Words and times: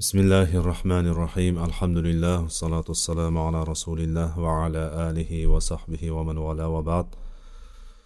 بسم 0.00 0.17
الله 0.19 0.55
الرحمن 0.55 1.07
الرحيم 1.07 1.63
الحمد 1.63 1.97
لله 1.97 2.41
والصلاة 2.41 2.83
والسلام 2.87 3.37
على 3.37 3.63
رسول 3.63 3.99
الله 3.99 4.39
وعلى 4.39 4.83
آله 5.09 5.47
وصحبه 5.47 6.11
ومن 6.11 6.37
والاه 6.37 6.67
وبعد 6.67 7.07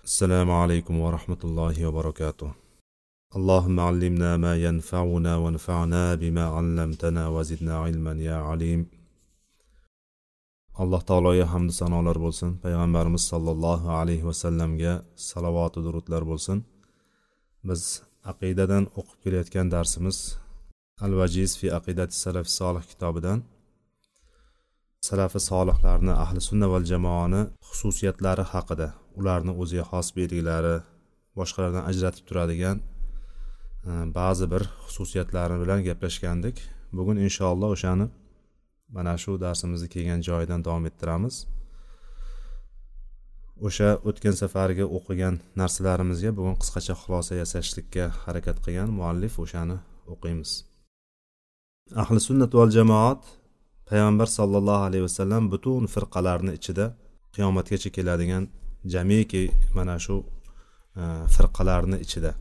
السلام 0.03 0.51
عليكم 0.51 0.99
ورحمة 0.99 1.37
الله 1.43 1.85
وبركاته 1.85 2.51
اللهم 3.35 3.79
علمنا 3.79 4.37
ما 4.37 4.53
ينفعنا 4.55 5.35
وانفعنا 5.37 6.15
بما 6.15 6.45
علمتنا 6.45 7.27
وزدنا 7.27 7.77
علما 7.77 8.13
يا 8.29 8.35
عليم 8.35 8.85
alloh 10.83 11.01
taologa 11.09 11.45
hamdu 11.53 11.71
sanolar 11.81 12.17
bo'lsin 12.25 12.49
payg'ambarimiz 12.63 13.23
sollallohu 13.31 13.87
alayhi 13.99 14.25
vasallamga 14.29 14.93
salovatu 15.15 15.79
durudlar 15.85 16.21
bo'lsin 16.31 16.57
biz 17.69 17.81
aqidadan 18.31 18.83
o'qib 18.99 19.17
kelayotgan 19.23 19.67
darsimiz 19.75 20.17
al 21.03 21.13
vajiz 21.19 21.57
fi 21.59 21.67
aqidati 21.77 22.15
salafi 22.15 22.51
solih 22.59 22.83
kitobidan. 22.91 23.43
Salafi 25.07 25.39
solihlarni 25.39 26.13
ahli 26.23 26.41
sunna 26.49 26.67
val 26.73 26.85
jamoani 26.91 27.41
xususiyatlari 27.69 28.43
haqida 28.53 28.87
ularni 29.19 29.51
o'ziga 29.61 29.85
xos 29.91 30.07
belgilari 30.17 30.75
boshqalardan 31.37 31.83
ajratib 31.91 32.23
turadigan 32.29 32.77
e, 33.89 33.91
ba'zi 34.17 34.45
bir 34.53 34.63
xususiyatlari 34.85 35.55
bilan 35.63 35.79
gaplashgandik. 35.87 36.57
Bugun 36.97 37.17
inshaalloh 37.25 37.69
o'shani 37.75 38.07
mana 38.95 39.13
shu 39.23 39.31
darsimizni 39.45 39.87
kelgan 39.95 40.21
joyidan 40.27 40.61
davom 40.67 40.85
ettiramiz. 40.89 41.35
O'sha 43.67 43.89
o'tgan 44.09 44.35
safargi 44.41 44.85
o'qigan 44.97 45.35
narsalarimizga 45.61 46.31
bugun 46.39 46.55
qisqacha 46.61 46.95
xulosa 47.01 47.33
yasashlikka 47.41 48.05
harakat 48.23 48.57
qilgan 48.65 48.89
muallif 48.99 49.33
o'shani 49.43 49.77
o'qiymiz. 50.15 50.53
Ahli 51.93 52.19
sunnat 52.19 52.51
val 52.53 52.71
jamoat 52.71 53.21
payg'ambar 53.89 54.27
sollallohu 54.37 54.83
alayhi 54.89 55.03
vasallam 55.07 55.43
butun 55.53 55.83
firqalarni 55.95 56.51
ichida 56.57 56.85
qiyomatgacha 57.35 57.89
keladigan 57.95 58.43
jamiki 58.93 59.43
mana 59.77 59.95
shu 60.05 60.15
e, 61.01 61.03
firqalarni 61.35 61.97
ichida 62.05 62.31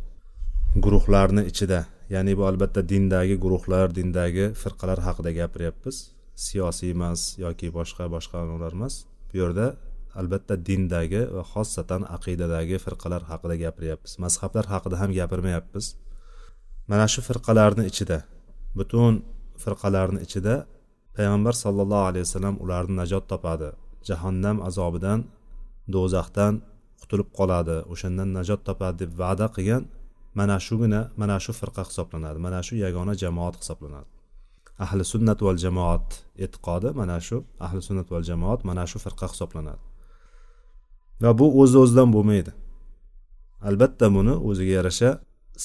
guruhlarni 0.85 1.43
ichida 1.51 1.81
ya'ni 2.15 2.33
bu 2.39 2.43
albatta 2.51 2.81
dindagi 2.93 3.35
guruhlar 3.45 3.87
dindagi 3.99 4.47
firqalar 4.63 4.99
haqida 5.07 5.31
gapiryapmiz. 5.41 5.97
Siyosiy 6.45 6.91
emas 6.97 7.21
yoki 7.45 7.69
boshqa 7.79 8.05
boshqa 8.15 8.39
ular 8.57 8.73
emas. 8.79 8.95
Bu 9.29 9.35
yerda 9.43 9.67
albatta 10.21 10.55
dindagi 10.69 11.23
va 11.37 11.43
xossatan 11.53 12.03
aqidadagi 12.17 12.77
firqalar 12.85 13.23
haqida 13.31 13.55
gapiryapmiz. 13.65 14.13
Mazhablar 14.25 14.65
haqida 14.73 14.97
ham 15.03 15.11
gapirmayapmiz. 15.19 15.87
Mana 16.91 17.07
shu 17.13 17.21
firqalarni 17.29 17.85
ichida 17.93 18.19
butun 18.79 19.13
firqalarni 19.63 20.21
ichida 20.27 20.55
payg'ambar 21.17 21.55
sollallohu 21.65 22.05
alayhi 22.11 22.25
vasallam 22.29 22.55
ularni 22.65 22.95
najot 23.03 23.25
topadi. 23.33 23.69
Jahannam 24.09 24.57
azobidan 24.69 25.21
do'zaxdan 25.95 26.55
qutulib 27.01 27.29
qoladi. 27.39 27.77
O'shandan 27.93 28.29
najot 28.39 28.61
topadi 28.69 28.97
deb 29.03 29.11
va'da 29.23 29.47
qilgan 29.57 29.83
mana 30.39 30.57
shugina 30.67 31.01
mana 31.21 31.37
shu 31.45 31.53
firqa 31.61 31.83
hisoblanadi. 31.89 32.39
Mana 32.47 32.61
shu 32.67 32.75
yagona 32.85 33.15
jamoat 33.23 33.55
hisoblanadi. 33.61 34.09
Ahli 34.85 35.03
sunnat 35.13 35.39
val 35.47 35.59
jamoat 35.65 36.07
e'tiqodi 36.45 36.89
mana 37.01 37.17
shu. 37.27 37.37
Ahli 37.67 37.81
sunnat 37.89 38.09
val 38.15 38.25
jamoat 38.31 38.61
mana 38.69 38.85
shu 38.91 38.99
firqa 39.05 39.27
hisoblanadi. 39.33 39.83
Va 41.23 41.31
bu 41.39 41.47
o'z 41.61 41.73
o'zidan 41.83 42.09
bo'lmaydi. 42.17 42.53
Albatta 43.69 44.07
buni 44.17 44.35
o'ziga 44.49 44.73
yarasha 44.79 45.11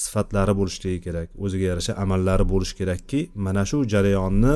sifatlari 0.04 0.54
bo'lishligi 0.60 1.00
kerak 1.06 1.28
o'ziga 1.44 1.66
yarasha 1.72 1.92
amallari 2.04 2.44
bo'lishi 2.52 2.74
kerakki 2.80 3.20
mana 3.46 3.62
shu 3.70 3.78
jarayonni 3.92 4.54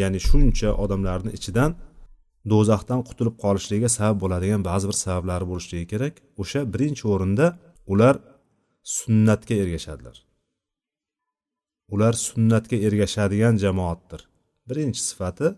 ya'ni 0.00 0.20
shuncha 0.28 0.70
odamlarni 0.84 1.30
ichidan 1.38 1.70
do'zaxdan 2.52 3.00
qutulib 3.08 3.36
qolishligiga 3.44 3.90
sabab 3.98 4.16
bo'ladigan 4.22 4.62
ba'zi 4.70 4.84
bir 4.90 4.96
sabablari 5.04 5.46
bo'lishligi 5.50 5.86
kerak. 5.92 6.14
O'sha 6.42 6.60
birinchi 6.72 7.04
o'rinda 7.14 7.46
ular 7.92 8.14
sunnatga 8.96 9.54
ergashadilar. 9.62 10.16
Ular 11.94 12.14
sunnatga 12.26 12.76
ergashadigan 12.86 13.54
jamoatdir. 13.64 14.20
Birinchi 14.68 15.00
sifati 15.08 15.48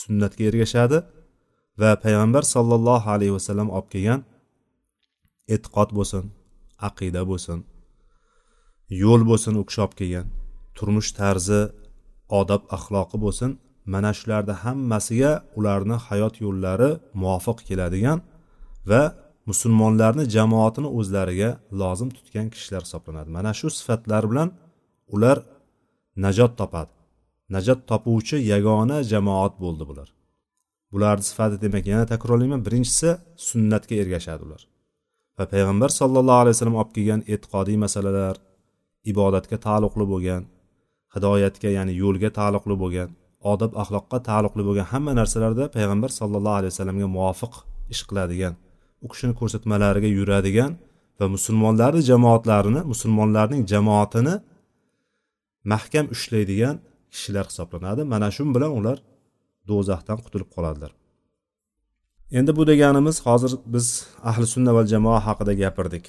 sunnatga 0.00 0.42
ergashadi 0.50 0.98
va 1.80 1.90
payg'ambar 2.04 2.44
sollallohu 2.54 3.08
alayhi 3.14 3.34
vasallam 3.38 3.68
olib 3.76 3.88
kelgan 3.94 4.20
e'tiqod 5.54 5.90
bo'lsin 5.98 6.24
aqida 6.88 7.22
bo'lsin 7.30 7.58
yo'l 9.00 9.22
bo'lsin 9.30 9.54
u 9.60 9.62
kishi 9.68 9.80
olib 9.84 9.94
kelgan. 10.00 10.26
Turmush 10.76 11.10
tarzi 11.18 11.60
odob 12.40 12.62
axloqi 12.76 13.16
bo'lsin 13.24 13.50
mana 13.94 14.10
shularni 14.18 14.54
hammasiga 14.64 15.32
ularni 15.58 15.96
hayot 16.06 16.34
yo'llari 16.44 16.90
muvofiq 17.22 17.58
keladigan 17.68 18.18
va 18.90 19.02
musulmonlarni 19.50 20.24
jamoatini 20.36 20.88
o'zlariga 20.98 21.50
lozim 21.80 22.08
tutgan 22.16 22.46
kishilar 22.54 22.82
hisoblanadi. 22.86 23.28
Mana 23.36 23.50
shu 23.58 23.68
sifatlar 23.78 24.22
bilan 24.30 24.48
ular 25.14 25.38
najot 26.24 26.52
topadi. 26.60 26.92
Najot 27.54 27.80
topuvchi 27.90 28.36
yagona 28.52 28.96
jamoat 29.12 29.54
bo'ldi 29.64 29.84
bular. 29.90 30.08
Bularni 30.92 31.24
sifati 31.30 31.56
demak 31.64 31.84
yana 31.92 32.04
takrorlayman. 32.12 32.60
Birinchisi 32.66 33.08
sunnatga 33.48 33.94
ergashadi 34.02 34.42
ular. 34.46 34.62
Va 35.38 35.44
payg'ambar 35.52 35.90
sollallohu 36.00 36.40
alayhi 36.42 36.54
vasallam 36.56 36.78
olib 36.82 36.92
kelgan 36.96 37.20
e'tiqodiy 37.32 37.76
masalalar 37.84 38.34
ibodatga 39.10 39.56
taalluqli 39.66 40.04
bo'lgan 40.12 40.42
hidoyatga 41.14 41.70
ya'ni 41.78 41.92
yo'lga 42.02 42.30
taalluqli 42.38 42.74
bo'lgan 42.82 43.08
odob 43.52 43.72
axloqqa 43.82 44.18
taalluqli 44.28 44.62
bo'lgan 44.68 44.86
hamma 44.92 45.12
narsalarda 45.20 45.64
payg'ambar 45.76 46.10
sollallohu 46.20 46.56
alayhi 46.60 46.72
vasallamga 46.74 47.08
muvofiq 47.16 47.52
ish 47.94 48.02
qiladigan 48.08 48.54
u 49.04 49.06
kishini 49.12 49.34
ko'rsatmalariga 49.40 50.10
yuradigan 50.18 50.72
va 51.18 51.26
musulmonlarni 51.36 52.02
jamoatlarini 52.10 52.80
musulmonlarning 52.92 53.62
jamoatini 53.72 54.34
mahkam 55.72 56.06
ushlaydigan 56.14 56.76
kishilar 57.12 57.44
hisoblanadi. 57.50 58.02
Mana 58.12 58.28
shu 58.36 58.42
bilan 58.56 58.72
ular 58.78 58.98
do'zaxdan 59.70 60.18
qutulib 60.24 60.48
qoladilar. 60.54 60.92
Endi 62.38 62.50
bu 62.58 62.62
deganimiz 62.70 63.16
hozir 63.26 63.52
biz 63.74 63.86
ahli 64.30 64.46
sunna 64.54 64.72
va 64.76 64.82
jamoa 64.92 65.18
haqida 65.26 65.52
gapirdik. 65.62 66.04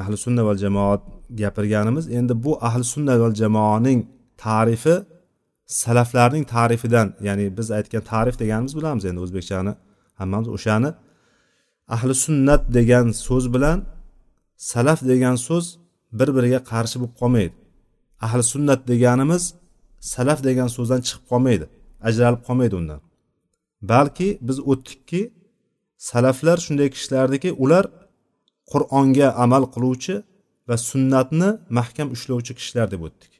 Ahli 0.00 0.16
sunna 0.24 0.42
val 0.48 0.58
jamoat 0.64 1.02
gapirganimiz 1.40 2.04
endi 2.18 2.32
bu 2.44 2.52
ahli 2.68 2.84
sunna 2.94 3.14
val 3.22 3.34
jamoaning 3.42 4.00
tarifi 4.44 4.96
salaflarning 5.66 6.44
tarifidan 6.54 7.08
ya'ni 7.26 7.44
biz 7.58 7.68
aytgan 7.78 8.02
tarif 8.12 8.34
deganimiz 8.42 8.72
bilamiz 8.78 9.04
endi 9.04 9.20
o'zbekchani 9.24 9.72
hammamiz 10.20 10.48
o'shani. 10.56 10.90
Ahli 11.94 12.14
sunnat 12.24 12.62
degan 12.76 13.06
so'z 13.26 13.44
bilan 13.54 13.78
salaf 14.56 15.00
degan 15.10 15.36
so'z 15.46 15.64
bir 16.18 16.28
biriga 16.36 16.60
qarshi 16.72 16.96
bo'lib 17.00 17.14
qolmaydi. 17.20 17.54
Ahli 18.26 18.42
sunnat 18.52 18.80
deganimiz 18.92 19.44
salaf 20.14 20.38
degan 20.48 20.68
so'zdan 20.76 21.00
chiqib 21.06 21.24
qolmaydi 21.30 21.66
ajralib 22.08 22.42
qolmaydi 22.46 22.74
undan. 22.80 23.00
Balki 23.92 24.28
biz 24.48 24.58
o'tdikki 24.70 25.20
salaflar 26.10 26.58
shunday 26.66 26.88
kishilardiki 26.94 27.50
ular 27.64 27.84
qur'onga 28.72 29.28
amal 29.44 29.64
qiluvchi 29.74 30.14
va 30.68 30.76
sunnatni 30.90 31.48
mahkam 31.78 32.08
ushlovchi 32.16 32.52
kishilar 32.58 32.86
deb 32.94 33.02
o'tdik. 33.06 33.32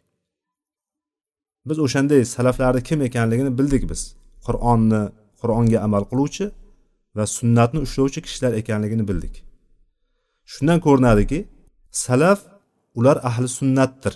Biz 1.68 1.78
o'shanday 1.86 2.20
salaflarni 2.36 2.82
kim 2.88 2.98
ekanligini 3.08 3.52
bildik 3.58 3.82
biz. 3.90 4.02
Qur'onni 4.46 5.02
qur'onga 5.40 5.78
amal 5.86 6.04
qiluvchi 6.10 6.44
va 7.16 7.24
sunnatni 7.38 7.78
ushlovchi 7.86 8.20
kishilar 8.26 8.52
ekanligini 8.60 9.04
bildik. 9.10 9.34
Shundan 10.52 10.78
ko'rinadiki 10.86 11.38
salaf 12.04 12.38
ular 12.98 13.16
ahli 13.28 13.48
sunnatdir. 13.58 14.14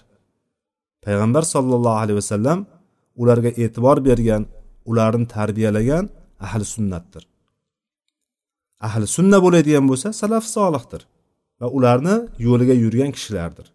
Payg'ambar 1.04 1.43
sollallohu 1.54 1.99
alayhi 2.03 2.19
vasallam 2.22 2.59
ularga 3.22 3.50
e'tibor 3.62 3.99
bergan 4.08 4.43
ularni 4.90 5.26
tarbiyalagan 5.37 6.05
ahli 6.46 6.64
sunnatdir. 6.75 7.23
Ahli 8.87 9.06
sunna 9.17 9.38
bo'ladigan 9.44 9.85
bo'lsa 9.91 10.09
salaf 10.21 10.44
solihdir 10.56 11.03
va 11.61 11.67
ularni 11.77 12.17
yo'liga 12.47 12.75
yurgan 12.85 13.11
kishilardir. 13.17 13.67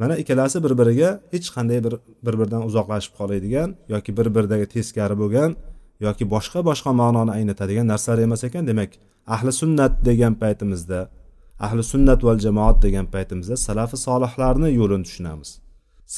Mana 0.00 0.14
ikkalasi 0.22 0.58
bir 0.64 0.72
biriga 0.80 1.10
hech 1.32 1.48
qanday 1.54 1.78
bir 1.86 1.94
bir 2.26 2.34
biridan 2.40 2.62
uzoqlashib 2.68 3.12
qoladigan 3.18 3.68
yoki 3.94 4.10
bir 4.18 4.26
biridagi 4.36 4.66
teskari 4.74 5.16
bo'lgan 5.22 5.50
yoki 6.06 6.24
boshqa 6.34 6.60
boshqa 6.68 6.90
ma'noni 7.00 7.32
anglatadigan 7.38 7.86
narsalar 7.92 8.18
emas 8.26 8.42
ekan. 8.48 8.62
Demak 8.70 8.90
ahli 9.34 9.52
sunnat 9.60 9.92
degan 10.08 10.34
paytimizda 10.42 11.00
ahli 11.66 11.82
sunnat 11.92 12.20
val 12.26 12.38
jamoat 12.46 12.76
degan 12.86 13.06
paytimizda 13.14 13.56
salafi 13.66 13.96
solihlarni 14.06 14.68
yo'lini 14.80 15.04
tushunamiz. 15.08 15.50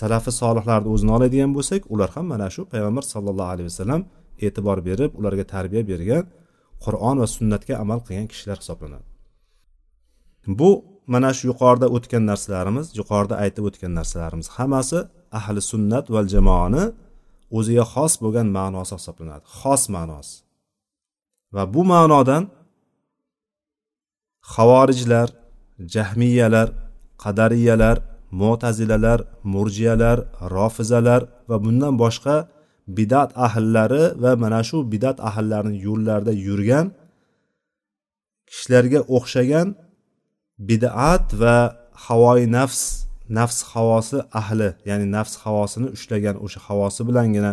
Salafi 0.00 0.32
solihlarni 0.40 0.88
o'zini 0.94 1.12
oladigan 1.16 1.50
bo'lsak 1.56 1.82
ular 1.94 2.10
ham 2.14 2.26
mana 2.32 2.48
shu 2.54 2.62
payg'ambar 2.72 3.04
sallallohu 3.12 3.50
alayhi 3.54 3.68
vasallam 3.70 4.00
e'tibor 4.46 4.78
berib 4.88 5.10
ularga 5.18 5.44
tarbiya 5.54 5.82
bergan 5.92 6.24
qur'on 6.84 7.16
va 7.22 7.28
sunnatga 7.36 7.74
amal 7.84 8.00
qilgan 8.06 8.28
kishilar 8.32 8.58
hisoblanadi. 8.62 9.06
Bu 10.60 10.70
mana 11.12 11.30
shu 11.36 11.44
yuqorida 11.50 11.86
o'tgan 11.96 12.24
narsalarimiz 12.30 12.86
yuqorida 13.00 13.34
aytib 13.44 13.64
o'tgan 13.68 13.92
narsalarimiz. 13.98 14.46
Hammasi 14.56 14.98
ahli 15.38 15.60
sunnat 15.72 16.06
val 16.14 16.26
jamoani 16.34 16.84
o'ziga 17.58 17.84
xos 17.94 18.12
bo'lgan 18.22 18.48
ma'nosi 18.58 18.94
hisoblanadi. 18.98 19.44
Xos 19.58 19.82
ma'nosi. 19.96 20.34
Va 21.54 21.62
bu 21.74 21.82
ma'nodan 21.92 22.42
havorijlar 24.54 25.28
jahmiyalar 25.94 26.68
qadariyalar 27.24 27.96
mo'tazilalar 28.40 29.18
murjiyalar 29.52 30.18
rofizalar 30.56 31.22
va 31.48 31.56
bundan 31.64 31.94
boshqa 32.02 32.36
bidat 32.88 33.30
ahllari 33.46 34.04
va 34.22 34.32
mana 34.36 34.60
shu 34.68 34.76
bidat 34.92 35.16
ahllarini 35.28 35.78
yo'llarida 35.86 36.32
yurgan 36.46 36.86
kishilarga 38.50 39.00
o'xshagan 39.16 39.68
bid'at 40.70 41.26
va 41.42 41.56
havoyi 42.06 42.46
nafs 42.58 42.82
nafs 43.38 43.58
havosi 43.72 44.18
ahli 44.40 44.68
ya'ni 44.88 45.06
nafs 45.16 45.34
havosini 45.44 45.88
ushlagan 45.96 46.36
o'sha 46.44 46.60
havosi 46.66 47.00
bilangina 47.08 47.52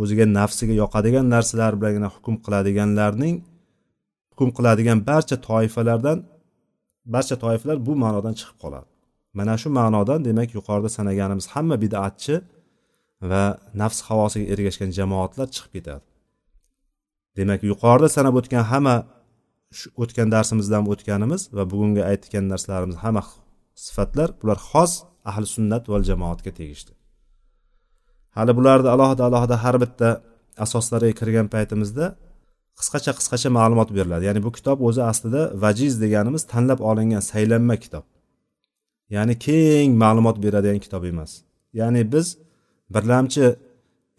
o'ziga 0.00 0.24
nafsiga 0.38 0.74
yoqadigan 0.82 1.26
narsalar 1.34 1.72
bilangina 1.80 2.08
hukm 2.14 2.34
qiladiganlarning 2.44 3.36
hukm 4.30 4.48
qiladigan 4.56 4.98
barcha 5.10 5.36
toifalardan 5.48 6.18
barcha 7.14 7.36
toifalar 7.44 7.76
bu 7.86 7.92
ma'nodan 8.04 8.34
chiqib 8.38 8.58
qoladi. 8.64 8.88
Mana 9.38 9.54
shu 9.62 9.68
ma'nodan 9.78 10.20
demak 10.28 10.48
yuqorida 10.56 10.90
sanaganimiz 10.98 11.46
hamma 11.54 11.76
bidatchi 11.84 12.34
va 13.30 13.44
nafs 13.80 13.98
havosiga 14.08 14.46
ergashgan 14.52 14.90
jamoatlar 14.98 15.46
chiqib 15.54 15.72
ketadi. 15.76 16.04
Demak 17.36 17.60
yuqorida 17.70 18.08
sanab 18.16 18.34
o'tgan 18.40 18.64
hamma 18.72 18.96
shu 19.78 19.86
o'tgan 20.02 20.28
darsimizdan 20.34 20.82
o'tganimiz 20.92 21.42
va 21.56 21.62
bugungi 21.72 22.02
aytgan 22.12 22.44
narsalarimiz 22.52 22.96
hamma 23.04 23.22
sifatlar 23.86 24.28
bular 24.40 24.58
xos 24.70 24.92
ahli 25.30 25.46
sunnat 25.56 25.84
val 25.92 26.02
jamoatga 26.10 26.50
tegishli. 26.58 26.92
Hali 28.36 28.52
bularni 28.58 28.88
alohida 28.94 29.22
alohida 29.28 29.56
har 29.64 29.76
bitta 29.84 30.08
asoslariga 30.64 31.14
kirgan 31.20 31.46
paytimizda 31.54 32.06
qisqacha 32.78 33.12
qisqacha 33.18 33.48
ma'lumot 33.58 33.90
beriladi. 33.96 34.24
Ya'ni 34.28 34.40
bu 34.46 34.50
kitob 34.56 34.78
o'zi 34.88 35.02
aslida 35.10 35.42
vajiz 35.64 35.94
deganimiz 36.04 36.42
tanlab 36.52 36.80
olingan 36.90 37.22
saylanma 37.30 37.76
kitob. 37.84 38.04
Ya'ni 39.14 39.34
keng 39.46 39.90
ma'lumot 40.02 40.36
beradigan 40.44 40.80
kitob 40.84 41.02
emas. 41.12 41.30
Ya'ni 41.80 42.02
biz 42.12 42.26
birlamchi 42.94 43.46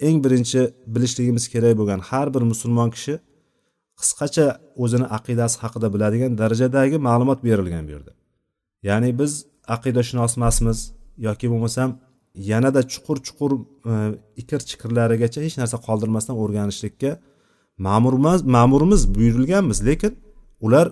eng 0.06 0.18
birinchi 0.24 0.60
bilishligimiz 0.94 1.44
kerak 1.52 1.74
bo'lgan 1.80 2.00
har 2.10 2.26
bir 2.34 2.42
musulmon 2.52 2.90
kishi 2.96 3.14
qisqacha 4.00 4.46
o'zini 4.82 5.06
aqidasi 5.16 5.56
haqida 5.62 5.88
biladigan 5.94 6.32
darajadagi 6.40 6.96
ma'lumot 7.08 7.38
berilgan 7.46 7.84
bu 7.88 7.90
yerda. 7.96 8.12
Ya'ni 8.88 9.10
biz 9.20 9.32
aqidashunos 9.76 10.32
emasmiz 10.38 10.78
yoki 11.26 11.46
bo'lmasam 11.52 11.90
yanada 12.50 12.80
chuqur 12.92 13.16
chuqur 13.26 13.50
e, 13.90 13.92
ikir 14.42 14.60
chikirlarigacha 14.70 15.40
hech 15.46 15.56
narsa 15.60 15.76
qoldirmasdan 15.86 16.36
o'rganishlikka 16.42 17.10
ma'murmiz 17.86 18.40
ma'murimiz 18.56 19.02
buyurilganmiz 19.14 19.78
lekin 19.88 20.12
ular 20.66 20.86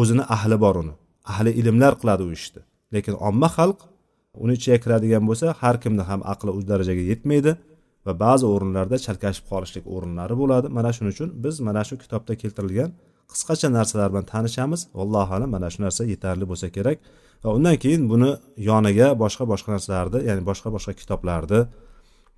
o'zini 0.00 0.24
ahli 0.36 0.56
bor 0.64 0.74
uni. 0.82 0.94
Ahli 1.32 1.50
ilmlar 1.60 1.92
qiladi 2.00 2.22
u 2.28 2.30
ishni. 2.38 2.62
Lekin 2.94 3.14
omma 3.28 3.48
xalq 3.56 3.78
uni 4.42 4.52
ichiga 4.58 4.78
kiradigan 4.84 5.24
bo'lsa 5.28 5.46
har 5.60 5.76
kimni 5.82 6.04
ham 6.10 6.20
aqli 6.32 6.50
u 6.58 6.60
darajaga 6.70 7.04
yetmaydi 7.10 7.52
va 8.06 8.12
ba'zi 8.24 8.44
o'rinlarda 8.54 8.96
chalkashib 9.06 9.44
qolishlik 9.52 9.84
o'rinlari 9.94 10.34
bo'ladi. 10.40 10.66
Mana 10.78 10.90
shuning 10.96 11.12
uchun 11.16 11.30
biz 11.44 11.54
mana 11.68 11.82
shu 11.88 11.94
kitobda 12.02 12.32
keltirilgan 12.42 12.90
qisqacha 13.32 13.68
narsalar 13.78 14.08
bilan 14.12 14.26
tanishamiz. 14.32 14.80
Allohu 15.02 15.32
alam 15.36 15.50
mana 15.56 15.68
shu 15.72 15.80
narsa 15.86 16.02
yetarli 16.12 16.44
bo'lsa 16.50 16.66
kerak. 16.76 16.98
Va 17.44 17.50
undan 17.56 17.76
keyin 17.82 18.02
buni 18.12 18.30
yoniga 18.70 19.08
boshqa 19.22 19.44
boshqa 19.52 19.70
narsalarni 19.76 20.18
ya'ni 20.28 20.42
boshqa 20.50 20.68
boshqa 20.76 20.92
kitoblarni 21.00 21.60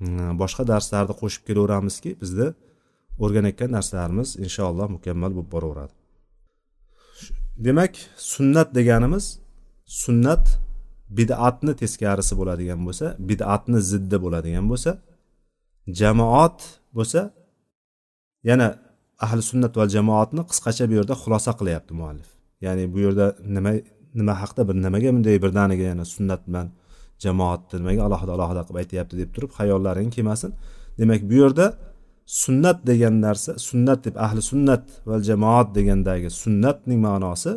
mm, 0.05 0.33
boshqa 0.43 0.63
darslarni 0.73 1.15
qo'shib 1.21 1.43
kelaveramizki 1.49 2.11
bizni 2.23 2.49
o'rganayotgan 3.25 3.71
narsalarimiz 3.77 4.29
inshaalloh 4.45 4.89
mukammal 4.97 5.31
bo'lib 5.37 5.51
boraveradi. 5.55 5.93
Demak 7.67 7.93
sunnat 8.33 8.69
deganimiz 8.79 9.25
sunnat 10.03 10.45
bid'atni 11.19 11.73
teskarisi 11.81 12.35
bo'ladigan 12.41 12.81
bo'lsa 12.87 13.07
bid'atni 13.31 13.79
ziddi 13.91 14.17
bo'ladigan 14.25 14.65
bo'lsa 14.73 14.91
jamoat 16.01 16.59
bo'lsa 16.97 17.21
yana 18.51 18.69
ahli 19.25 19.43
sunnat 19.51 19.73
va 19.81 19.85
jamoatni 19.97 20.43
qisqacha 20.51 20.85
bu 20.91 20.95
yerda 20.99 21.15
xulosa 21.23 21.51
qilyapti 21.61 21.93
muallif. 22.01 22.29
Ya'ni 22.65 22.85
bu 22.95 22.99
yerda 23.07 23.27
nima 23.57 23.73
nima 24.19 24.35
haqida 24.43 24.63
bir 24.69 24.77
nimaga 24.87 25.09
bunday 25.15 25.37
birdaniga 25.45 25.85
yana 25.93 26.05
sunnat 26.15 26.41
bilan 26.49 26.67
jamoatni 27.25 27.75
nimaga 27.83 28.01
alohida 28.09 28.33
alohida 28.37 28.63
qilib 28.67 28.79
aytyapti 28.83 29.15
deb 29.21 29.31
turib 29.35 29.51
xayollaring 29.59 30.11
kelmasin. 30.17 30.51
Demak 31.01 31.21
bu 31.31 31.35
yerda 31.43 31.67
sunnat 32.43 32.79
degan 32.91 33.15
narsa 33.27 33.51
sunnat 33.69 34.01
deb 34.07 34.15
ahli 34.27 34.43
sunnat 34.51 34.85
va 35.09 35.17
jamoat 35.29 35.69
degandagi 35.77 36.29
sunnatning 36.43 37.01
ma'nosi 37.09 37.53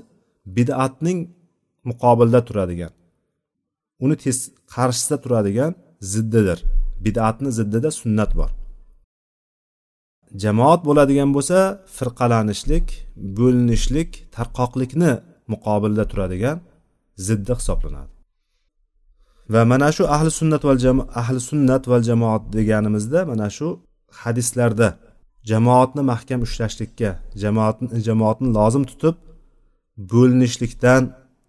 bid'atning 0.57 1.19
muqobilda 1.89 2.39
turadigan 2.47 2.91
uni 4.03 4.15
tez 4.23 4.37
qarshisida 4.73 5.17
turadigan 5.23 5.71
ziddidir 6.13 6.59
bid'atni 7.05 7.49
ziddida 7.57 7.89
sunnat 8.01 8.31
bor. 8.39 8.51
Jamoat 10.43 10.81
bo'ladigan 10.87 11.29
bo'lsa 11.35 11.57
firqalanishlik 11.97 12.87
bo'linishlik 13.37 14.09
tarqoqlikni 14.35 15.11
muqobilda 15.53 16.03
turadigan 16.11 16.57
ziddi 17.27 17.53
hisoblanadi. 17.59 18.11
Va 19.53 19.61
mana 19.71 19.89
shu 19.95 20.03
ahli 20.15 20.31
sunnat 20.39 20.61
val 20.67 20.77
ahli 21.21 21.39
sunnat 21.49 21.83
val 21.91 22.01
jamoat 22.09 22.43
deganimizda 22.55 23.19
mana 23.31 23.47
shu 23.57 23.67
hadislarda 24.21 24.89
jamoatni 25.51 26.01
mahkam 26.11 26.39
ushlashlikka 26.47 27.09
jamoatni 27.43 27.87
jamoatni 28.07 28.49
lozim 28.57 28.83
tutib 28.91 29.15
bo'linishlikdan 30.11 31.01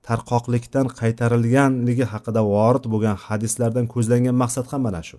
tarqoqlikdan 0.08 0.86
qaytarilganligi 1.00 2.04
haqida 2.12 2.40
vorid 2.54 2.84
bo'lgan 2.92 3.16
hadislardan 3.26 3.86
ko'zlangan 3.94 4.36
maqsad 4.42 4.66
ham 4.72 4.80
mana 4.86 5.02
shu. 5.08 5.18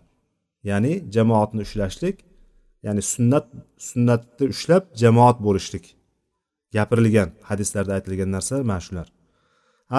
Ya'ni 0.69 0.93
jamoatni 1.15 1.61
ushlashlik 1.65 2.15
ya'ni 2.85 3.01
sunnat 3.13 3.45
sunnatni 3.89 4.45
ushlab 4.53 4.83
jamoat 5.01 5.37
bo'lishlik. 5.45 5.85
Gapirilgan 6.75 7.29
hadislarda 7.49 7.93
aytilgan 7.97 8.29
narsa 8.35 8.55
mana 8.71 8.81
shular. 8.85 9.07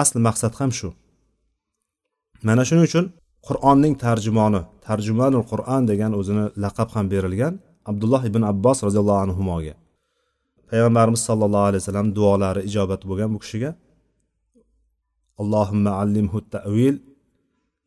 Asli 0.01 0.19
maqsad 0.27 0.53
ham 0.59 0.71
shu. 0.79 0.89
Mana 2.47 2.63
shuning 2.67 2.85
uchun 2.89 3.05
qur'onning 3.47 3.93
tarjimoni 4.05 4.61
tarjumanul 4.87 5.45
qur'on 5.51 5.83
degan 5.91 6.11
o'zini 6.19 6.45
laqab 6.63 6.89
ham 6.95 7.05
berilgan 7.13 7.53
abdulloh 7.91 8.21
ibn 8.29 8.41
abbos 8.51 8.77
roziyallohu 8.87 9.21
anhuga. 9.25 9.73
Payg'ambarimiz 10.69 11.21
sollallohu 11.29 11.65
alayhi 11.69 11.81
vasallam 11.83 12.07
duolari 12.17 12.61
ijobat 12.69 13.01
bo'lgan 13.09 13.29
bu 13.35 13.39
kishiga 13.43 13.71
allohimma 15.41 15.91
allimhu 16.01 16.39
tavil 16.55 16.95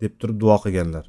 deb 0.01 0.13
turib 0.21 0.37
duo 0.43 0.57
qilganlar. 0.65 1.07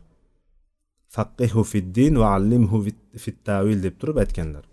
Faqqihu 1.15 1.62
fiddin 1.72 2.13
va 2.22 2.27
allimhu 2.38 2.77
fit 3.24 3.38
tavil 3.50 3.77
deb 3.86 3.96
turib 4.01 4.17
aytganlar. 4.24 4.65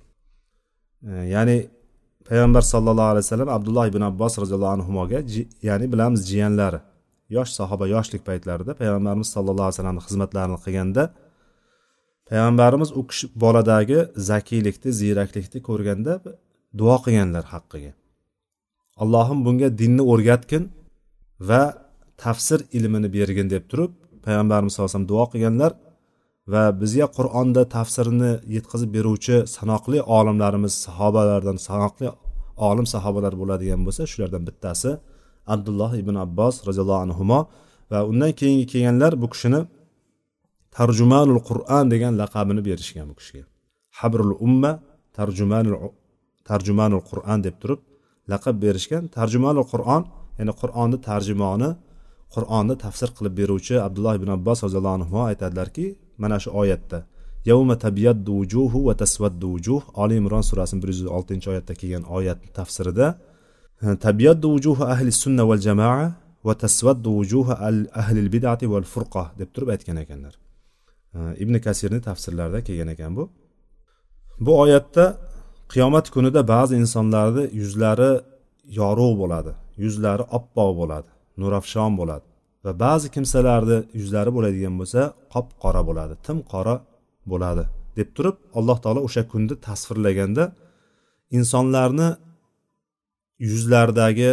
E, 1.09 1.13
ya'ni 1.35 1.57
payg'ambar 2.29 2.63
sallallohu 2.73 3.11
alayhi 3.13 3.25
vasallam 3.27 3.51
abdulloh 3.57 3.85
ibn 3.93 4.03
abbos 4.11 4.35
roziyallohu 4.43 4.75
anhuga 4.77 5.19
ya'ni 5.69 5.87
bilamiz 5.93 6.21
jiyanlari 6.31 6.81
yosh 7.37 7.51
sahoba 7.59 7.85
yoshlik 7.95 8.23
paytlarida 8.29 8.73
payg'ambarimiz 8.81 9.29
sallallohu 9.35 9.67
alayhi 9.67 9.77
vasallamni 9.77 10.03
xizmatlarini 10.09 10.59
qilganda 10.65 11.03
payg'ambarimiz 12.29 12.91
u 13.01 13.03
kishi 13.11 13.27
boladagi 13.43 13.99
zakiylikni 14.31 14.91
ziyraklikni 15.01 15.59
ko'rganda 15.69 16.13
duo 16.81 16.97
qilganlar 17.05 17.45
haqqiga. 17.55 17.93
Allohim 19.03 19.39
bunga 19.47 19.69
dinni 19.81 20.03
o'rgatgin 20.13 20.65
va 21.41 21.63
tafsir 22.25 22.61
ilmini 22.73 23.09
bergin 23.17 23.51
deb 23.55 23.65
turib 23.71 23.93
payg'ambarimiz 24.27 24.71
sallallohu 24.73 24.91
alayhi 24.91 24.99
vasallam 24.99 25.13
duo 25.13 25.25
qilganlar 25.33 25.73
va 26.53 26.65
bizga 26.81 27.07
qur'onda 27.17 27.63
tafsirni 27.77 28.33
yetkazib 28.57 28.91
beruvchi 28.97 29.37
sanoqli 29.57 29.99
olimlarimiz 30.19 30.73
sahobalardan 30.87 31.59
sanoqli 31.69 32.07
olim 32.69 32.87
sahobalar 32.95 33.33
bo'ladigan 33.41 33.81
bo'lsa 33.87 34.03
shulardan 34.13 34.43
bittasi 34.49 34.91
abdulloh 35.55 35.93
ibn 36.03 36.15
abbos 36.25 36.55
roziyallohu 36.69 37.03
anhu 37.07 37.25
va 37.91 37.99
undan 38.11 38.33
keyingi 38.41 38.67
kelganlar 38.73 39.13
bu 39.23 39.27
kishini 39.33 39.61
tarjumanul 40.77 41.41
qur'on 41.49 41.85
degan 41.93 42.13
laqabini 42.23 42.63
berishgan 42.69 43.07
bu 43.11 43.15
kishiga. 43.21 43.45
Habrul 43.99 44.35
umma 44.47 44.73
tarjumanul 45.19 45.77
tarjumanul 46.51 47.05
qur'on 47.11 47.39
deb 47.47 47.57
turib 47.63 47.81
laqab 48.33 48.57
berishgan 48.65 49.03
tarjumanul 49.17 49.67
qur'on 49.73 50.03
ya'ni 50.39 50.53
qur'onni 50.61 50.99
tarjimoni 51.09 51.71
qur'onni 52.35 52.75
tafsir 52.85 53.09
qilib 53.17 53.35
beruvchi 53.41 53.75
abdulloh 53.87 54.15
ibn 54.19 54.29
abbos 54.37 54.59
roziyallohu 54.67 54.97
anhu 54.99 55.17
aytadilarki 55.31 55.87
mana 56.23 56.37
shu 56.43 56.51
oyatda 56.63 56.99
yavma 57.51 57.75
tabyaddu 57.87 58.33
vujuhu 58.41 58.79
va 58.89 58.95
tasvaddu 59.03 59.47
vujuh 59.55 59.83
oli 60.03 60.15
imron 60.23 60.45
surasini 60.51 60.81
bir 60.83 60.89
yuz 60.93 61.01
oltinchi 61.17 61.47
oyatda 61.53 61.73
kelgan 61.81 62.05
oyat 62.17 62.39
tafsirida 62.59 63.07
tabyaddu 64.07 64.47
vujuhu 64.55 64.83
ahli 64.95 65.11
sunna 65.23 65.43
val 65.51 65.63
jamoa 65.69 66.05
va 66.47 66.55
tasvaddu 66.65 67.11
vujuhu 67.19 67.53
ahli 68.01 68.29
bidati 68.35 68.67
val 68.73 68.87
furqa 68.93 69.25
deb 69.39 69.49
turib 69.55 69.69
aytgan 69.75 69.97
ekanlar. 70.05 70.35
Ibn 71.43 71.55
kasirni 71.67 72.01
tafsirlarida 72.09 72.61
kelgan 72.67 72.89
ekan 72.95 73.13
bu. 73.19 73.25
Bu 74.45 74.53
oyatda 74.65 75.05
qiyomat 75.73 76.07
kunida 76.15 76.41
ba'zi 76.55 76.75
insonlarni 76.83 77.45
yuzlari 77.61 78.11
yorug' 78.81 79.17
bo'ladi. 79.23 79.53
Yuzlari 79.85 80.25
oppoq 80.37 80.71
bo'ladi 80.81 81.11
nurafshon 81.41 81.93
bo'ladi 82.01 82.27
va 82.65 82.73
ba'zi 82.85 83.07
kimsalarni 83.15 83.79
yuzlari 84.01 84.31
bo'ladigan 84.37 84.75
bo'lsa 84.81 85.01
qop 85.35 85.47
qora 85.63 85.83
bo'ladi 85.89 86.15
tim 86.27 86.39
qora 86.53 86.75
bo'ladi 87.33 87.65
deb 87.99 88.09
turib 88.17 88.37
alloh 88.59 88.79
taolo 88.85 89.01
o'sha 89.09 89.23
kunni 89.33 89.55
tasvirlaganda 89.67 90.45
insonlarni 91.39 92.09
yuzlaridagi 93.51 94.31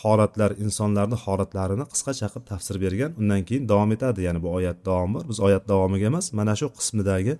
holatlar 0.00 0.50
insonlarni 0.64 1.16
holatlarini 1.24 1.84
qisqacha 1.92 2.26
qilib 2.32 2.46
tafsir 2.52 2.76
bergan 2.84 3.10
undan 3.20 3.40
keyin 3.48 3.64
davom 3.72 3.90
etadi. 3.96 4.18
Ya'ni 4.26 4.40
bu 4.44 4.48
oyat 4.58 4.78
davomi 4.88 5.20
biz 5.30 5.38
oyat 5.46 5.64
davomiga 5.72 6.06
emas 6.12 6.26
mana 6.38 6.54
shu 6.60 6.66
qismidagi 6.78 7.34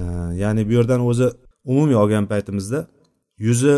e, 0.00 0.04
ya'ni 0.42 0.62
bu 0.68 0.72
yerdan 0.78 1.00
o'zi 1.10 1.26
umumiy 1.72 1.96
olgan 2.02 2.24
paytimizda 2.32 2.80
yuzi 3.46 3.74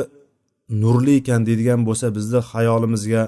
nurli 0.71 1.17
ekan 1.21 1.47
deydigan 1.47 1.81
bo'lsa 1.89 2.15
bizni 2.17 2.41
xayolimizga 2.53 3.23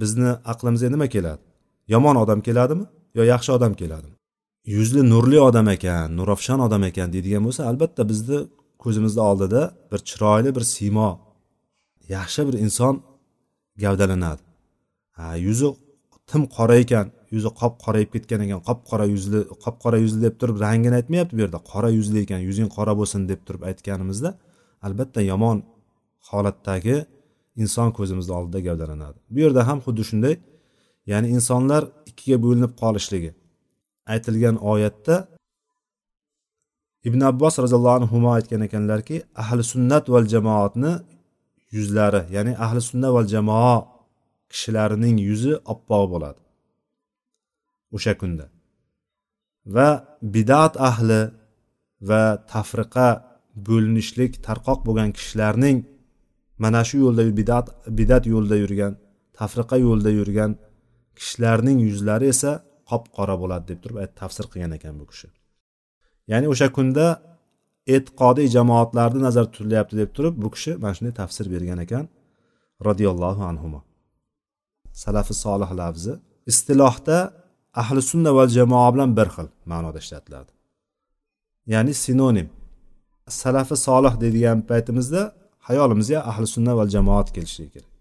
bizni 0.00 0.30
aqlimizga 0.52 0.88
nima 0.94 1.08
keladi? 1.14 1.42
Yomon 1.88 2.16
odam 2.24 2.40
keladimi 2.46 2.84
yo 3.18 3.22
yaxshi 3.32 3.50
odam 3.58 3.74
keladimi? 3.80 4.16
Yuzli 4.74 5.02
nurli 5.12 5.38
odam 5.48 5.68
ekan 5.76 6.16
nurafshon 6.18 6.60
odam 6.66 6.82
ekan 6.90 7.08
deydigan 7.14 7.42
bo'lsa 7.46 7.62
albatta 7.70 8.02
bizni 8.10 8.38
ko'zimizni 8.82 9.22
oldida 9.30 9.62
bir 9.90 10.00
chiroyli 10.08 10.50
bir 10.56 10.64
siymo 10.74 11.10
yaxshi 12.16 12.40
bir 12.48 12.54
inson 12.64 12.94
gavdalanadi. 13.82 14.42
Ha 15.16 15.26
yuzi 15.46 15.68
tim 16.30 16.42
qora 16.56 16.76
ekan 16.84 17.06
yuzi 17.34 17.50
qop 17.60 17.74
qorayib 17.84 18.10
ketgan 18.14 18.40
ekan 18.46 18.60
qop 18.68 18.80
qora 18.90 19.06
yuzli 19.14 19.40
qop 19.64 19.76
qora 19.82 19.98
yuzli 20.04 20.20
deb 20.26 20.34
turib 20.40 20.56
rangini 20.66 20.94
aytmayapti 21.00 21.32
bu 21.36 21.40
yerda 21.44 21.60
qora 21.72 21.88
yuzli 21.98 22.18
ekan 22.24 22.40
yuzing 22.48 22.68
qora 22.76 22.92
bo'lsin 23.00 23.20
deb 23.30 23.40
turib 23.46 23.62
aytganimizda 23.70 24.30
albatta 24.86 25.20
yomon 25.32 25.56
holatdagi 26.30 26.96
inson 27.62 27.88
ko'zimizni 27.98 28.32
oldida 28.38 28.60
gavdalanadi. 28.66 29.18
Bu 29.32 29.38
yerda 29.44 29.60
ham 29.68 29.78
xuddi 29.84 30.02
shunday 30.10 30.34
ya'ni 31.12 31.28
insonlar 31.36 31.82
ikkiga 32.10 32.36
bo'linib 32.44 32.72
qolishligi. 32.82 33.30
Aytilgan 34.12 34.56
oyatda 34.72 35.16
ibn 37.08 37.20
abbos 37.30 37.54
roziyallohu 37.64 37.96
anhu 38.00 38.16
aytgan 38.36 38.60
ekanlarki 38.68 39.16
ahli 39.42 39.62
sunnat 39.72 40.04
val 40.14 40.26
jamoatni 40.34 40.92
yuzlari 41.76 42.22
ya'ni 42.36 42.52
ahli 42.64 42.80
sunna 42.90 43.08
val 43.16 43.26
jamoa 43.34 43.76
kishilarining 44.50 45.16
yuzi 45.28 45.52
oppoq 45.72 46.04
bo'ladi 46.12 46.40
o'sha 47.96 48.12
kunda. 48.20 48.46
Va 49.74 49.88
bidat 50.34 50.74
ahli 50.90 51.20
va 52.08 52.22
tafriqa 52.52 53.08
bo'linishlik 53.68 54.32
tarqoq 54.46 54.80
bo'lgan 54.86 55.10
kishilarning 55.16 55.76
mana 56.62 56.80
shu 56.88 56.96
yo'lda 57.04 57.22
bidat 57.40 57.66
bidat 57.98 58.24
yo'lida 58.34 58.56
yurgan 58.62 58.92
tafriqa 59.38 59.76
yo'lida 59.86 60.10
yurgan 60.18 60.50
kishilarning 61.18 61.78
yuzlari 61.88 62.26
esa 62.34 62.50
qop 62.90 63.04
qora 63.16 63.34
bo'ladi 63.42 63.64
deb 63.70 63.78
turib 63.82 63.96
tafsir 64.20 64.44
qilgan 64.52 64.72
ekan 64.78 64.94
bu 65.00 65.04
kishi. 65.10 65.28
Ya'ni 66.30 66.46
o'sha 66.52 66.68
kunda 66.76 67.06
e'tiqodiy 67.94 68.48
jamoatlarni 68.56 69.20
nazarda 69.26 69.50
tutilyapti 69.54 69.94
deb 70.02 70.10
turib 70.16 70.34
bu 70.42 70.48
kishi 70.54 70.72
mana 70.82 70.94
shunday 70.96 71.14
tafsir 71.20 71.46
bergan 71.54 71.78
ekan. 71.86 72.04
Roziyallohu 72.88 73.42
anhu 73.50 73.68
salafi 75.04 75.34
solih 75.44 75.70
lafzi 75.80 76.12
istilohda 76.50 77.18
ahli 77.82 78.00
sunna 78.10 78.30
va 78.38 78.44
jamoa 78.56 78.88
bilan 78.94 79.10
bir 79.18 79.28
xil 79.34 79.48
ma'noda 79.72 79.98
ishlatiladi. 80.04 80.50
Ya'ni 81.72 81.92
sinonim. 82.04 82.48
Salafi 83.42 83.76
solih 83.88 84.14
deydigan 84.22 84.58
paytimizda 84.70 85.22
hayolimizga 85.68 86.18
ahli 86.30 86.46
sunna 86.54 86.72
va 86.78 86.84
jamoat 86.94 87.28
kelishligi 87.36 87.70
kerak. 87.74 87.92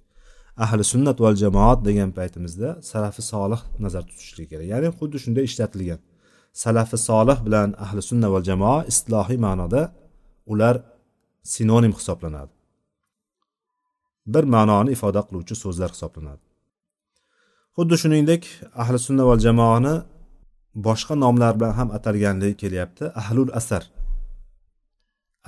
Ahli 0.65 0.83
sunnat 0.93 1.17
val 1.23 1.35
jamoat 1.43 1.79
degan 1.87 2.09
paytimizda 2.17 2.69
salafi 2.91 3.21
solih 3.31 3.61
nazarda 3.83 4.09
tutishligi 4.11 4.49
kerak. 4.51 4.67
Ya'ni 4.73 4.89
xuddi 4.99 5.17
shunday 5.23 5.43
ishlatilgan. 5.49 5.99
Salafi 6.63 6.97
solih 7.09 7.37
bilan 7.45 7.69
ahli 7.85 8.01
sunna 8.09 8.27
val 8.33 8.43
jamoa 8.49 8.79
istilohiy 8.91 9.39
ma'noda 9.45 9.81
ular 10.51 10.75
sinonim 11.53 11.93
hisoblanadi. 11.99 12.53
Bir 14.33 14.43
ma'noni 14.55 14.89
ifoda 14.95 15.21
qiluvchi 15.27 15.55
so'zlar 15.63 15.89
hisoblanadi. 15.95 16.43
Xuddi 17.77 17.95
shuningdek 18.01 18.43
ahli 18.81 18.97
sunna 19.07 19.23
val 19.29 19.39
jamoani 19.47 19.95
boshqa 20.87 21.15
nomlar 21.23 21.51
bilan 21.57 21.73
ham 21.79 21.89
atalganligi 21.97 22.55
kelyapti 22.61 23.05
ahlul 23.21 23.51
asar. 23.59 23.83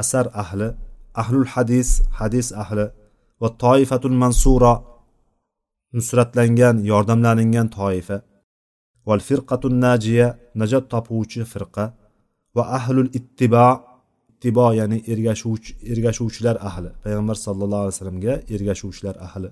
Asar 0.01 0.25
ahli 0.43 0.67
ahlul 1.21 1.47
hadis 1.53 1.89
hadis 2.19 2.47
ahli 2.63 2.85
va 3.41 3.49
toifatul 3.63 4.17
mansura 4.23 4.73
nusratlangan 5.95 6.75
yordamlangan 6.91 7.67
toifa 7.77 8.17
val 9.07 9.21
firqatun 9.27 9.75
najiya 9.85 10.27
najot 10.59 10.85
topuvchi 10.93 11.41
firqa 11.53 11.85
va 12.55 12.63
ahlul 12.77 13.09
ittibo 13.19 13.67
ittibo 14.37 14.67
ya'ni 14.79 14.97
ergashuvchi 15.11 15.71
ergashuvchilar 15.91 16.55
ahli 16.69 16.89
payg'ambar 17.03 17.35
sallallohu 17.45 17.81
alayhi 17.83 17.95
vasallamga 17.95 18.33
ergashuvchilar 18.55 19.15
ahli. 19.27 19.49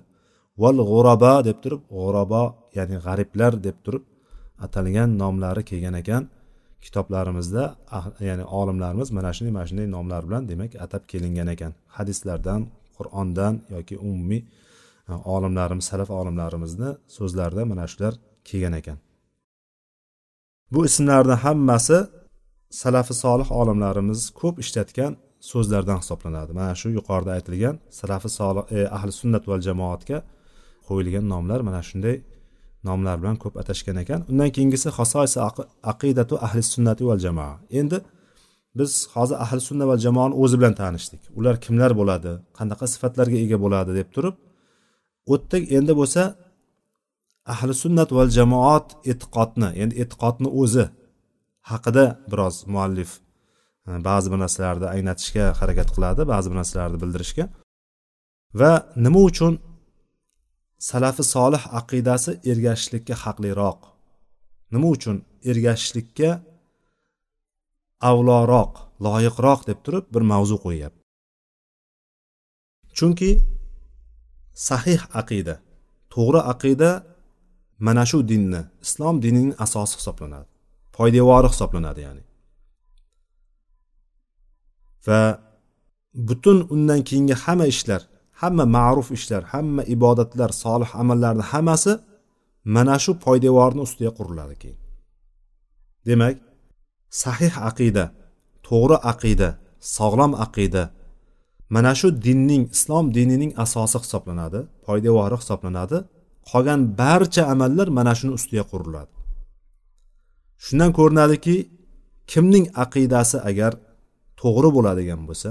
Val 0.62 0.78
g'uraba 0.90 1.32
deb 1.48 1.58
turib 1.62 1.82
g'urabo 1.96 2.42
ya'ni 2.76 2.96
g'ariblar 3.04 3.52
deb 3.66 3.76
turib 3.84 4.04
atalgan 4.64 5.10
nomlari 5.22 5.62
kelgan 5.70 5.94
ekan. 6.02 6.22
Kitoblarimizda 6.86 7.62
ah, 7.96 8.06
ya'ni 8.28 8.44
olimlarimiz 8.60 9.08
mana 9.16 9.30
shunday 9.36 9.52
mana 9.56 9.66
shunday 9.70 9.88
nomlar 9.96 10.22
bilan 10.28 10.42
demak 10.50 10.72
atab 10.84 11.02
kelingan 11.12 11.48
ekan. 11.54 11.72
Hadislardan 11.96 12.60
qur'ondan 12.96 13.54
yoki 13.74 13.96
umumiy 14.08 14.42
e, 15.10 15.12
olimlarimiz 15.34 15.84
salaf 15.90 16.10
olimlarimizni 16.20 16.90
so'zlarida 17.16 17.62
mana 17.72 17.84
shular 17.92 18.14
kelgan 18.48 18.74
ekan. 18.80 18.98
Bu 20.72 20.80
ismlarni 20.88 21.36
hammasi 21.44 21.98
salafi 22.82 23.14
solih 23.24 23.48
olimlarimiz 23.60 24.20
ko'p 24.40 24.56
ishlatgan 24.64 25.12
so'zlardan 25.50 25.98
hisoblanadi. 26.02 26.52
Mana 26.58 26.72
shu 26.80 26.88
yuqorida 26.98 27.30
aytilgan 27.36 27.76
salafi 28.00 28.28
solih 28.38 28.64
e, 28.76 28.78
ahli 28.96 29.12
sunnat 29.20 29.44
val 29.50 29.60
jamoatga 29.68 30.18
qo'yilgan 30.88 31.24
nomlar 31.32 31.60
mana 31.68 31.80
shunday 31.88 32.16
nomlar 32.84 33.16
bilan 33.22 33.36
ko'p 33.42 33.54
atashgan 33.62 33.96
ekan. 34.02 34.20
Undan 34.30 34.50
keyingisi 34.56 34.88
hasoisi 34.98 35.38
aqidatu 35.92 36.34
ahli 36.46 36.62
sunnati 36.74 37.02
val 37.08 37.20
jamoa 37.26 37.54
endi 37.80 37.98
biz 38.78 38.92
hozir 39.14 39.36
ahli 39.44 39.60
sunna 39.68 39.84
va 39.90 39.96
jamoani 40.06 40.34
o'zi 40.42 40.56
bilan 40.60 40.74
tanishdik. 40.82 41.22
Ular 41.38 41.54
kimlar 41.64 41.92
bo'ladi 42.00 42.32
qanaqa 42.58 42.86
sifatlarga 42.94 43.38
ega 43.44 43.58
bo'ladi 43.64 43.90
deb 44.00 44.08
turib 44.14 44.36
o'tdik. 45.34 45.62
Endi 45.78 45.92
bo'lsa 46.00 46.22
ahli 47.54 47.74
sunnat 47.82 48.10
val 48.16 48.30
jamoat 48.38 48.86
e'tiqodni 49.10 49.68
endi 49.82 49.94
e'tiqodni 50.02 50.48
o'zi 50.62 50.84
haqida 51.70 52.04
biroz 52.30 52.56
muallif 52.74 53.10
e, 53.88 53.90
ba'zi 54.08 54.26
bir 54.32 54.38
narsalarni 54.44 54.86
anglatishga 54.94 55.44
harakat 55.60 55.88
qiladi 55.94 56.22
ba'zi 56.32 56.46
bir 56.50 56.58
narsalarni 56.60 56.98
bildirishga. 57.02 57.44
Va 58.60 58.72
nima 59.04 59.20
uchun 59.30 59.52
salafi 60.78 61.22
solih 61.34 61.62
aqidasi 61.80 62.32
ergashishlikka 62.50 63.14
haqliroq. 63.22 63.80
Nima 64.72 64.88
uchun 64.96 65.16
ergashishlikka 65.50 66.30
avloroq 68.10 68.72
loyiqroq 69.04 69.60
deb 69.68 69.78
turib 69.84 70.04
bir 70.14 70.22
mavzu 70.32 70.56
qo'yyapti? 70.64 71.02
Chunki 72.96 73.30
sahih 74.68 75.00
aqida 75.20 75.54
to'g'ri 76.14 76.40
aqida 76.52 76.90
mana 77.86 78.04
shu 78.10 78.18
dinni 78.30 78.60
islom 78.84 79.16
dinining 79.24 79.54
asosi 79.64 79.94
hisoblanadi 80.00 80.48
poydevori 80.96 81.48
hisoblanadi 81.52 82.00
ya'ni. 82.06 82.22
Va 85.06 85.20
butun 86.28 86.58
undan 86.74 87.00
keyingi 87.08 87.34
hamma 87.44 87.66
ishlar 87.74 88.02
hamma 88.40 88.64
ma'ruf 88.76 89.08
ishlar 89.18 89.42
hamma 89.52 89.82
ibodatlar 89.94 90.50
solih 90.64 90.90
amallarni 91.02 91.44
hammasi 91.52 91.92
mana 92.74 92.96
shu 93.04 93.12
poydevorni 93.24 93.80
ustiga 93.86 94.12
quriladi 94.18 94.54
keyin. 94.62 94.80
Demak 96.08 96.34
sahih 97.22 97.54
aqida 97.70 98.04
to'g'ri 98.68 98.96
aqida 99.12 99.48
sog'lom 99.96 100.32
aqida 100.44 100.82
mana 101.74 101.92
shu 102.00 102.08
dinning 102.26 102.64
islom 102.76 103.06
dinining 103.16 103.52
asosi 103.64 103.96
hisoblanadi 104.04 104.60
poydevori 104.86 105.36
hisoblanadi. 105.42 105.98
Qolgan 106.50 106.80
barcha 107.00 107.42
amallar 107.52 107.88
mana 107.98 108.12
shuni 108.18 108.32
ustiga 108.38 108.64
quriladi. 108.72 109.12
Shundan 110.64 110.90
ko'rinadiki 110.98 111.56
kimning 112.30 112.66
aqidasi 112.84 113.38
agar 113.50 113.72
to'g'ri 114.40 114.68
bo'ladigan 114.76 115.20
bo'lsa 115.28 115.50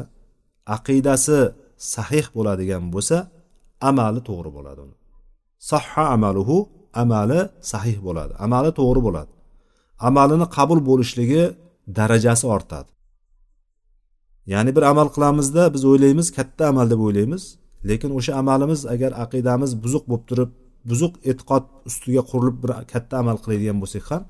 aqidasi 0.77 1.38
sahih 1.94 2.25
bo'ladigan 2.36 2.84
bo'lsa 2.94 3.17
amali 3.89 4.22
to'g'ri 4.27 4.51
bo'ladi 4.58 4.79
uni. 4.86 4.96
Sahha 5.72 6.03
amaluhu 6.15 6.58
amali 7.01 7.39
sahih 7.72 7.98
bo'ladi. 8.08 8.34
Amali 8.46 8.72
to'g'ri 8.79 9.01
bo'ladi. 9.08 9.32
Amalini 10.08 10.48
qabul 10.58 10.79
bo'lishligi 10.89 11.44
darajasi 11.98 12.46
ortadi. 12.55 12.89
Ya'ni 14.53 14.72
bir 14.75 14.84
amal 14.91 15.08
qilamizda 15.15 15.63
biz 15.75 15.84
o'ylaymiz 15.91 16.27
katta 16.38 16.63
amal 16.72 16.88
deb 16.94 17.01
o'ylaymiz 17.08 17.44
lekin 17.89 18.12
o'sha 18.17 18.32
amalimiz 18.41 18.82
agar 18.94 19.12
aqidamiz 19.24 19.72
buzuq 19.84 20.03
bo'lib 20.10 20.25
turib 20.29 20.51
buzuq 20.89 21.13
e'tiqod 21.29 21.63
ustiga 21.89 22.22
qurilib 22.32 22.58
bir 22.63 22.72
katta 22.91 23.13
amal 23.22 23.38
qiladigan 23.44 23.77
bo'lsak 23.84 24.05
ham 24.12 24.24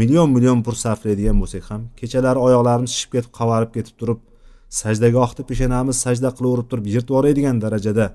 million 0.00 0.28
million 0.36 0.58
pul 0.66 0.76
sarflaydigan 0.84 1.36
bo'lsak 1.42 1.64
ham 1.70 1.82
kechalari 2.00 2.38
oyoqlarimiz 2.46 2.90
shishib 2.94 3.10
ketib 3.14 3.32
qavarib 3.38 3.70
ketib 3.76 3.94
turib 4.00 4.20
sajdagohni 4.80 5.42
peshonamiz 5.50 5.96
sajda 6.04 6.30
qilaverib 6.36 6.66
turib 6.70 6.86
yirtib 6.94 7.10
yuboradigan 7.14 7.56
darajada. 7.64 8.06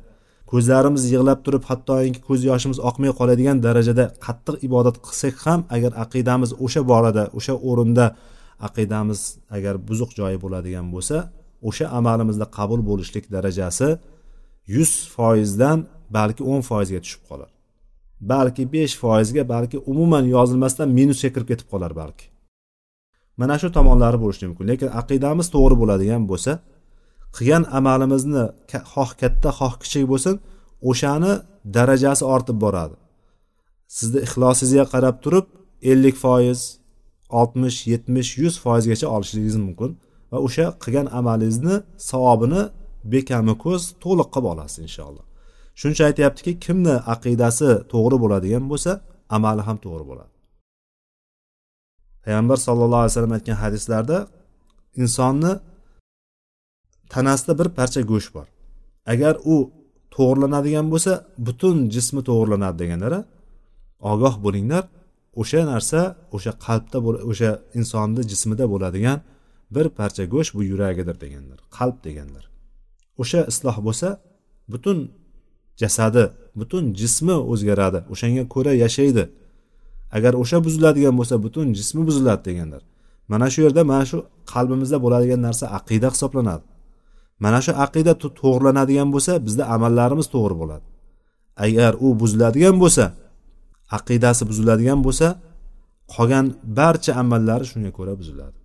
Ko'zlarimiz 0.52 1.04
yig'lab 1.14 1.40
turib 1.46 1.64
hattoki 1.70 2.20
ko'z 2.28 2.42
yoshimiz 2.50 2.80
oqmay 2.90 3.12
qoladigan 3.20 3.58
darajada 3.68 4.06
qattiq 4.26 4.56
ibodat 4.68 4.98
qilsak 5.06 5.36
ham 5.46 5.60
agar 5.76 5.92
aqidamiz 6.04 6.52
o'sha 6.66 6.82
borada 6.92 7.24
o'sha 7.38 7.54
o'rinda 7.70 8.06
aqidamiz 8.68 9.20
agar 9.58 9.76
buzuq 9.88 10.12
joyi 10.20 10.38
bo'ladigan 10.44 10.86
bo'lsa 10.94 11.18
o'sha 11.70 11.86
amalimizda 12.00 12.46
qabul 12.58 12.82
bo'lishlik 12.90 13.26
darajasi 13.36 13.90
yuz 14.76 14.92
foizdan 15.16 15.80
balki 16.18 16.42
o'n 16.52 16.62
foizga 16.70 17.00
tushib 17.06 17.24
qolar. 17.30 17.50
Balki 18.32 18.64
besh 18.76 18.96
foizga 19.04 19.44
balki 19.54 19.78
umuman 19.92 20.26
yozilmasdan 20.36 20.90
minusga 21.00 21.30
kirib 21.34 21.48
ketib 21.52 21.68
qolar 21.74 21.92
balki. 22.02 22.26
Mana 23.42 23.56
shu 23.62 23.68
tomonlari 23.78 24.18
bo'lishi 24.24 24.46
mumkin. 24.50 24.66
Lekin 24.72 24.90
aqidamiz 25.02 25.48
to'g'ri 25.56 25.76
bo'ladigan 25.82 26.24
bo'lsa 26.32 26.52
qilgan 27.36 27.64
amalimizni 27.80 28.44
xoh 28.94 29.12
katta 29.22 29.50
xoh 29.60 29.74
kichik 29.84 30.06
bo'lsin 30.12 30.36
o'shani 30.90 31.34
darajasi 31.76 32.24
ortib 32.36 32.58
boradi. 32.66 32.96
Sizni 33.98 34.20
ixlosingizga 34.28 34.86
qarab 34.94 35.16
turib 35.24 35.46
ellik 35.92 36.16
foiz 36.24 36.60
oltmish 37.40 37.78
yetmish 37.92 38.32
yuz 38.42 38.54
foizgacha 38.64 39.08
olishingiz 39.16 39.56
mumkin 39.66 39.90
va 40.32 40.38
o'sha 40.48 40.66
qilgan 40.84 41.08
amalingizni 41.20 41.76
savobini 42.10 42.62
bekami 43.14 43.54
ko'z 43.64 43.82
to'liq 44.04 44.30
qilib 44.34 44.48
olasiz 44.54 44.80
inshaalloh. 44.88 45.26
Shuning 45.80 45.96
uchun 45.96 46.06
aytyaptiki 46.10 46.52
kimni 46.66 46.96
aqidasi 47.14 47.70
to'g'ri 47.94 48.18
bo'ladigan 48.24 48.64
bo'lsa 48.72 48.92
amali 49.36 49.62
ham 49.68 49.78
to'g'ri 49.86 50.06
bo'ladi. 50.10 50.32
Payg'ambar 52.26 52.58
sallallohu 52.68 53.02
alayhi 53.04 53.14
vasallam 53.14 53.36
aytgan 53.38 53.58
hadislarda 53.64 54.18
insonni 55.02 55.54
tanasida 57.14 57.54
bir 57.60 57.68
parcha 57.78 58.02
go'sht 58.12 58.32
bor. 58.36 58.48
Agar 59.14 59.34
u 59.54 59.56
to'g'irlanadigan 60.16 60.88
bo'lsa 60.94 61.14
butun 61.48 61.78
jismi 61.96 62.22
to'g'irlanadi 62.30 62.78
deganlar 62.84 63.14
ogoh 64.12 64.36
bo'linglar 64.46 64.84
o'sha 65.42 65.62
narsa 65.72 66.00
o'sha 66.36 66.52
qalbda 66.66 66.98
o'sha 67.32 67.52
insonni 67.80 68.22
jismida 68.32 68.66
bo'ladigan 68.74 69.20
bir 69.76 69.86
parcha 70.00 70.24
go'sht 70.34 70.52
bu 70.56 70.62
yuragidir 70.72 71.16
deganlar 71.24 71.60
qalb 71.78 71.98
deganlar. 72.08 72.44
O'sha 73.22 73.42
isloh 73.52 73.78
bo'lsa 73.88 74.10
butun 74.74 74.98
jasadi 75.82 76.26
butun 76.60 76.84
jismi 77.02 77.38
o'zgaradi 77.52 78.00
o'shanga 78.14 78.44
ko'ra 78.54 78.74
yashaydi. 78.84 79.24
Agar 80.18 80.34
o'sha 80.42 80.58
buziladigan 80.66 81.16
bo'lsa 81.20 81.36
butun 81.46 81.68
jismi 81.80 82.02
buziladi 82.10 82.42
deganlar. 82.50 82.82
Mana 83.32 83.48
shu 83.54 83.60
yerda 83.66 83.82
mana 83.92 84.06
shu 84.12 84.18
qalbimizda 84.54 84.98
bo'ladigan 85.06 85.42
narsa 85.48 85.66
aqida 85.78 86.10
hisoblanadi. 86.14 86.66
Mana 87.44 87.60
shu 87.66 87.72
aqida 87.86 88.14
to'g'rilanadigan 88.42 89.10
bo'lsa 89.16 89.34
bizda 89.46 89.64
amallarimiz 89.76 90.28
to'g'ri 90.36 90.56
bo'ladi. 90.62 90.86
Agar 91.66 91.92
u 92.06 92.08
buziladigan 92.22 92.76
bo'lsa 92.84 93.06
aqidasi 93.98 94.44
buziladigan 94.50 95.00
bo'lsa 95.06 95.28
qolgan 96.14 96.46
barcha 96.80 97.12
amallari 97.22 97.66
shunga 97.72 97.92
ko'ra 97.98 98.14
buziladi. 98.22 98.58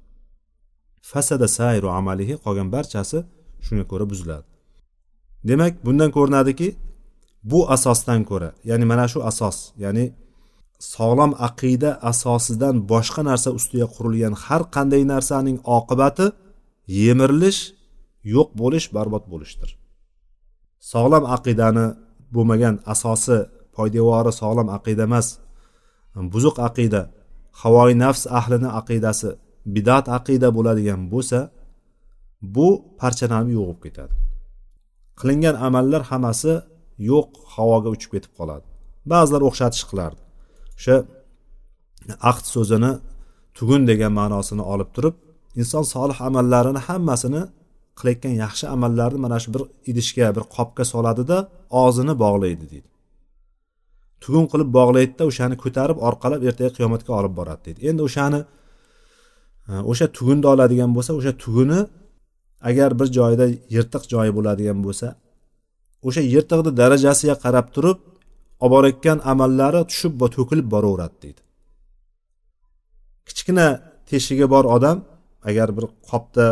Fasada 1.11 1.49
sayru 1.59 1.89
amalihi 1.99 2.35
qolgan 2.45 2.69
barchasi 2.75 3.19
shunga 3.67 3.85
ko'ra 3.91 4.05
buziladi. 4.13 4.47
Demak 5.49 5.73
bundan 5.87 6.11
ko'rinadiki 6.17 6.69
bu 7.51 7.61
asosdan 7.75 8.21
ko'ra 8.31 8.51
ya'ni 8.71 8.85
mana 8.93 9.07
shu 9.13 9.19
asos 9.31 9.59
ya'ni 9.85 10.05
sog'lom 10.79 11.33
aqida 11.49 11.91
asosidan 12.11 12.77
boshqa 12.93 13.23
narsa 13.31 13.51
ustiga 13.59 13.87
qurilgan 13.97 14.35
har 14.45 14.63
qanday 14.75 15.03
narsaning 15.13 15.59
oqibati 15.77 16.27
yemirilish 17.01 17.61
yo'q 18.35 18.49
bo'lish 18.61 18.87
barbod 18.97 19.25
bo'lishdir. 19.33 19.71
Sog'lom 20.93 21.25
aqidani 21.37 21.87
bo'lmagan 22.35 22.75
asosi 22.93 23.39
poydevori 23.77 24.33
sog'lom 24.41 24.69
aqida 24.77 25.03
emas 25.09 25.27
buzuq 26.33 26.57
aqida 26.69 27.03
havoi 27.63 27.93
nafs 28.05 28.23
ahlini 28.39 28.71
aqidasi 28.81 29.29
bidat 29.75 30.07
aqida 30.19 30.49
bo'ladigan 30.57 31.01
bo'lsa 31.13 31.41
bu 32.55 32.69
parchalanib 33.01 33.51
yo'q 33.57 33.65
bo'lib 33.67 33.81
ketadi. 33.85 34.15
Qilingan 35.21 35.57
amallar 35.67 36.03
hammasi 36.11 36.53
yo'q 37.11 37.29
havoga 37.55 37.89
uchib 37.97 38.11
ketib 38.15 38.33
qoladi. 38.39 38.67
Ba'zilar 39.13 39.43
o'xshatish 39.49 39.85
qilardi. 39.91 40.26
O'sha 40.79 40.97
aqd 42.31 42.45
so'zini 42.55 42.93
tugun 43.59 43.83
degan 43.91 44.13
ma'nosini 44.21 44.65
olib 44.73 44.91
turib 44.97 45.15
inson 45.61 45.85
solih 45.95 46.19
amallarini 46.29 46.81
hammasini 46.89 47.43
qilayotgan 47.99 48.35
yaxshi 48.45 48.65
amallarni 48.75 49.19
mana 49.25 49.39
shu 49.43 49.49
bir 49.55 49.63
idishga 49.91 50.27
bir 50.37 50.45
qopga 50.57 50.85
soladida 50.93 51.37
og'zini 51.83 52.15
bog'laydi 52.25 52.65
deydi. 52.73 52.89
Tugun 54.23 54.45
qilib 54.53 54.69
bog'laydida 54.79 55.23
o'shani 55.31 55.57
ko'tarib 55.65 55.99
orqalab 56.09 56.41
ertaga 56.49 56.71
qiyomatga 56.77 57.13
olib 57.19 57.33
boradi 57.39 57.63
deydi. 57.67 57.81
Endi 57.89 58.01
o'shani 58.09 58.41
e, 59.71 59.73
o'sha 59.91 60.07
tugunni 60.17 60.47
oladigan 60.53 60.91
bo'lsa 60.97 61.13
o'sha 61.19 61.33
tuguni 61.45 61.81
agar 62.69 62.91
bir 62.99 63.09
joyda 63.19 63.47
yirtiq 63.75 64.03
joyi 64.13 64.33
bo'ladigan 64.39 64.79
bo'lsa 64.87 65.07
o'sha 66.09 66.23
yirtiqni 66.35 66.71
darajasiga 66.81 67.35
qarab 67.45 67.67
turib 67.75 67.99
olib 68.65 68.73
borayotgan 68.75 69.19
amallari 69.33 69.83
tushib 69.91 70.13
va 70.21 70.29
to'kilib 70.37 70.67
boraveradi 70.75 71.17
deydi. 71.25 71.43
Kichkina 73.29 73.67
teshigi 74.11 74.47
bor 74.55 74.65
odam 74.77 74.99
agar 75.51 75.69
bir 75.77 75.85
qopda 76.11 76.47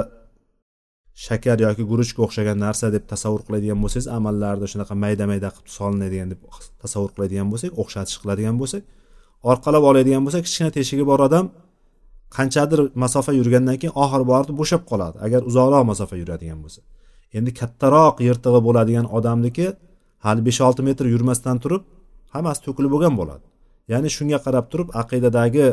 shakar 1.26 1.58
yoki 1.66 1.84
guruchga 1.90 2.20
o'xshagan 2.26 2.58
narsa 2.66 2.86
deb 2.96 3.04
tasavvur 3.12 3.42
qiladigan 3.46 3.78
bo'lsangiz 3.82 4.08
amallarni 4.18 4.66
shunaqa 4.72 4.94
mayda 5.04 5.24
mayda 5.32 5.48
qilib 5.54 5.70
solinadigan 5.78 6.28
deb 6.32 6.40
tasavvur 6.82 7.10
qiladigan 7.16 7.46
bo'lsak 7.52 7.70
o'xshatish 7.82 8.18
qiladigan 8.22 8.56
bo'lsak 8.62 8.82
orqalab 9.50 9.84
oladigan 9.90 10.22
bo'lsak 10.26 10.42
kichkina 10.46 10.70
teshigi 10.78 11.04
bor 11.10 11.20
odam 11.28 11.46
qanchadir 12.36 12.80
masofa 13.04 13.32
yurgandan 13.40 13.76
keyin 13.80 13.94
oxiri 14.04 14.24
borib 14.32 14.54
bo'shab 14.60 14.82
qoladi 14.90 15.16
agar 15.26 15.40
uzoqroq 15.50 15.82
masofa 15.92 16.14
yuradigan 16.22 16.58
bo'lsa. 16.64 16.80
Endi 17.38 17.50
kattaroq 17.60 18.16
yirtig'i 18.28 18.60
bo'ladigan 18.66 19.06
odamniki 19.18 19.66
hali 20.26 20.40
besh 20.48 20.60
olti 20.66 20.82
metr 20.88 21.04
yurmasdan 21.14 21.56
turib 21.62 21.82
hammasi 22.34 22.60
to'kilib 22.66 22.90
bo'lgan 22.94 23.14
bo'ladi. 23.20 23.44
Ya'ni 23.92 24.08
shunga 24.16 24.38
qarab 24.46 24.66
turib 24.72 24.88
aqidadagi 25.00 25.66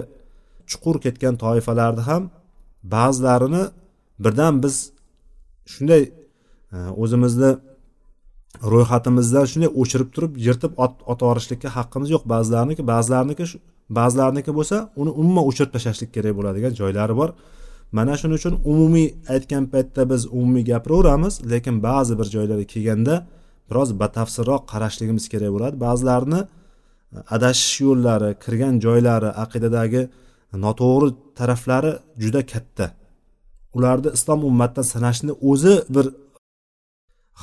chuqur 0.71 0.95
ketgan 1.05 1.35
toifalarni 1.43 2.03
ham 2.09 2.23
ba'zilarini 2.95 3.63
birdan 4.23 4.53
biz 4.63 4.75
shunday 5.73 6.03
e, 6.75 6.77
o'zimizni 7.03 7.51
ro'yxatimizdan 8.73 9.45
shunday 9.51 9.71
o'chirib 9.81 10.09
turib 10.15 10.33
yirtib 10.45 10.73
otib 10.83 11.21
yuborishlikka 11.21 11.69
haqqimiz 11.77 12.09
yo'q. 12.15 12.23
Ba'zilarniki 12.33 12.83
ba'zilarniki 12.91 13.45
ba'zilarniki 13.97 14.51
bo'lsa 14.57 14.75
uni 15.01 15.11
umuman 15.21 15.43
o'chirib 15.49 15.71
tashlashlik 15.75 16.09
kerak 16.15 16.33
bo'ladigan 16.39 16.73
joylari 16.81 17.15
bor. 17.21 17.29
Mana 17.97 18.13
shuning 18.19 18.37
uchun 18.41 18.53
umumiy 18.71 19.07
aytgan 19.33 19.63
paytda 19.73 20.01
biz 20.11 20.21
umumiy 20.37 20.63
gapiraveramiz 20.71 21.33
lekin 21.51 21.75
ba'zi 21.87 22.13
bir 22.19 22.27
joylarga 22.35 22.65
kelganda 22.73 23.15
biroz 23.71 23.89
batafsilroq 24.01 24.63
qarashligimiz 24.71 25.25
kerak 25.33 25.51
bo'ladi. 25.55 25.75
Ba'zilarini 25.85 26.41
e, 26.45 26.47
adashish 27.35 27.75
yo'llari 27.87 28.29
kirgan 28.43 28.75
joylari 28.85 29.29
aqidadagi 29.43 30.01
noto'g'ri 30.65 31.09
taraflari 31.39 31.91
juda 32.23 32.41
katta. 32.53 32.85
Ularni 33.77 34.09
islom 34.17 34.39
ummatidan 34.49 34.85
sanashni 34.93 35.33
o'zi 35.51 35.75
bir 35.95 36.05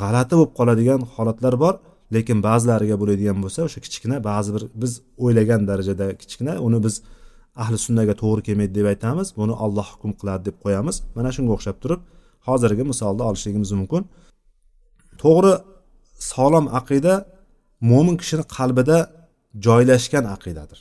g'alati 0.01 0.35
bo'lib 0.39 0.53
qoladigan 0.59 1.01
holatlar 1.15 1.55
bor 1.65 1.75
lekin 2.17 2.39
ba'zilariga 2.49 2.97
bo'ladigan 3.03 3.39
bo'lsa 3.45 3.61
o'sha 3.69 3.81
kichkina 3.87 4.17
ba'zi 4.31 4.51
bir 4.57 4.65
biz 4.83 4.93
o'ylagan 5.25 5.63
darajada 5.71 6.07
kichkina 6.21 6.55
uni 6.67 6.79
biz 6.87 6.95
ahli 7.63 7.79
sunnaga 7.87 8.15
to'g'ri 8.23 8.43
kelmaydi 8.49 8.75
deb 8.79 8.87
aytamiz 8.93 9.29
buni 9.41 9.55
olloh 9.65 9.87
hukm 9.95 10.13
qiladi 10.21 10.43
deb 10.49 10.57
qo'yamiz. 10.65 10.97
Mana 11.17 11.31
shunga 11.37 11.53
o'xshab 11.57 11.77
turib 11.83 12.01
hozirgi 12.49 12.85
misolni 12.93 13.23
olishligimiz 13.29 13.71
mumkin. 13.81 14.03
To'g'ri 15.23 15.53
sog'lom 16.31 16.67
aqida 16.79 17.15
mo'min 17.91 18.17
kishini 18.21 18.45
qalbida 18.57 18.99
joylashgan 19.67 20.25
aqidadir. 20.37 20.81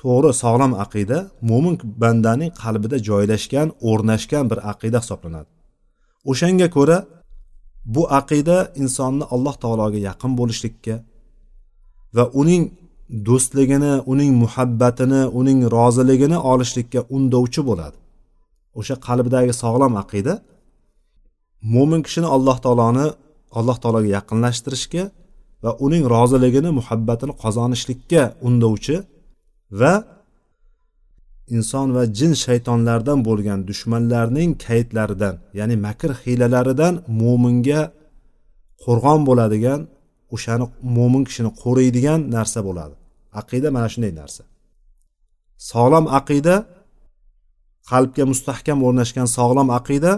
To'g'ri 0.00 0.30
sog'lom 0.42 0.72
aqida 0.84 1.18
mo'min 1.50 1.74
bandaning 2.02 2.52
qalbida 2.62 2.96
joylashgan 3.08 3.68
o'rnashgan 3.90 4.44
bir 4.50 4.58
aqida 4.72 4.98
hisoblanadi. 5.04 5.50
O'shanga 6.30 6.68
ko'ra 6.76 6.98
bu 7.94 8.02
aqida 8.20 8.56
insonni 8.82 9.24
alloh 9.34 9.54
taologa 9.62 9.98
yaqin 10.08 10.32
bo'lishlikka 10.40 10.94
va 12.16 12.24
uning 12.40 12.62
do'stligini 13.28 13.94
uning 14.12 14.30
muhabbatini 14.42 15.22
uning 15.40 15.58
roziligini 15.76 16.38
olishlikka 16.52 17.00
undovchi 17.16 17.60
bo'ladi. 17.68 17.96
O'sha 18.78 18.94
qalbidagi 19.06 19.52
sog'lom 19.62 19.94
aqida 20.02 20.34
mo'min 21.74 22.00
kishini 22.06 22.28
alloh 22.36 22.56
taoloni 22.64 23.06
alloh 23.58 23.76
taologa 23.82 24.08
yaqinlashtirishga 24.18 25.04
va 25.64 25.70
uning 25.86 26.04
roziligini 26.14 26.70
muhabbatini 26.78 27.32
qozonishlikka 27.42 28.22
undovchi 28.48 28.96
va 29.80 29.94
inson 31.56 31.88
va 31.96 32.02
jin 32.18 32.32
shaytonlardan 32.44 33.18
bo'lgan 33.28 33.58
dushmanlarning 33.70 34.50
kaytlaridan 34.66 35.34
ya'ni 35.58 35.76
makr 35.86 36.10
hiylalaridan 36.22 36.94
mo'minga 37.20 37.82
qo'rg'on 38.84 39.20
bo'ladigan 39.28 39.80
o'shani 40.34 40.66
mo'min 40.96 41.22
kishini 41.28 41.50
qo'riydigan 41.62 42.20
narsa 42.36 42.60
bo'ladi. 42.68 42.94
Aqida 43.40 43.68
mana 43.76 43.88
shunday 43.92 44.12
narsa. 44.20 44.42
Sog'lom 45.70 46.06
aqida 46.18 46.54
qalbga 47.90 48.24
mustahkam 48.32 48.78
o'rnashgan 48.86 49.28
sog'lom 49.38 49.68
aqida 49.78 50.12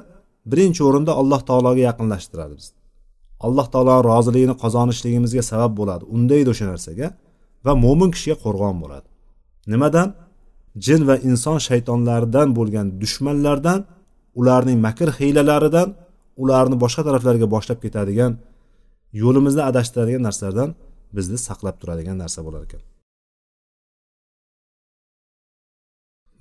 birinchi 0.51 0.83
o'rinda 0.88 1.12
alloh 1.20 1.40
taologa 1.49 1.83
yaqinlashtiradi 1.90 2.55
bizni. 2.61 2.79
Alloh 3.46 3.66
taolo 3.72 3.94
roziligini 4.11 4.54
qozonishligimizga 4.62 5.42
sabab 5.50 5.72
bo'ladi. 5.80 6.04
Undaydi 6.16 6.48
o'sha 6.54 6.66
narsaga 6.72 7.07
va 7.66 7.72
mo'min 7.85 8.11
kishiga 8.14 8.37
qo'rg'on 8.44 8.76
bo'ladi. 8.83 9.07
Nimadan? 9.72 10.09
Jin 10.85 11.00
va 11.09 11.16
inson 11.28 11.59
shaytonlaridan 11.68 12.48
bo'lgan 12.59 12.87
dushmanlardan 13.02 13.80
ularning 14.40 14.78
makr 14.87 15.09
hiylalaridan 15.18 15.88
ularni 16.42 16.76
boshqa 16.85 17.02
taraflarga 17.09 17.46
boshlab 17.54 17.78
ketadigan 17.85 18.33
yo'limizni 19.22 19.62
adashtiradigan 19.70 20.22
narsalardan 20.28 20.70
bizni 21.16 21.38
saqlab 21.46 21.76
turadigan 21.80 22.16
narsa 22.22 22.40
bo'lar 22.46 22.62
ekan. 22.66 22.83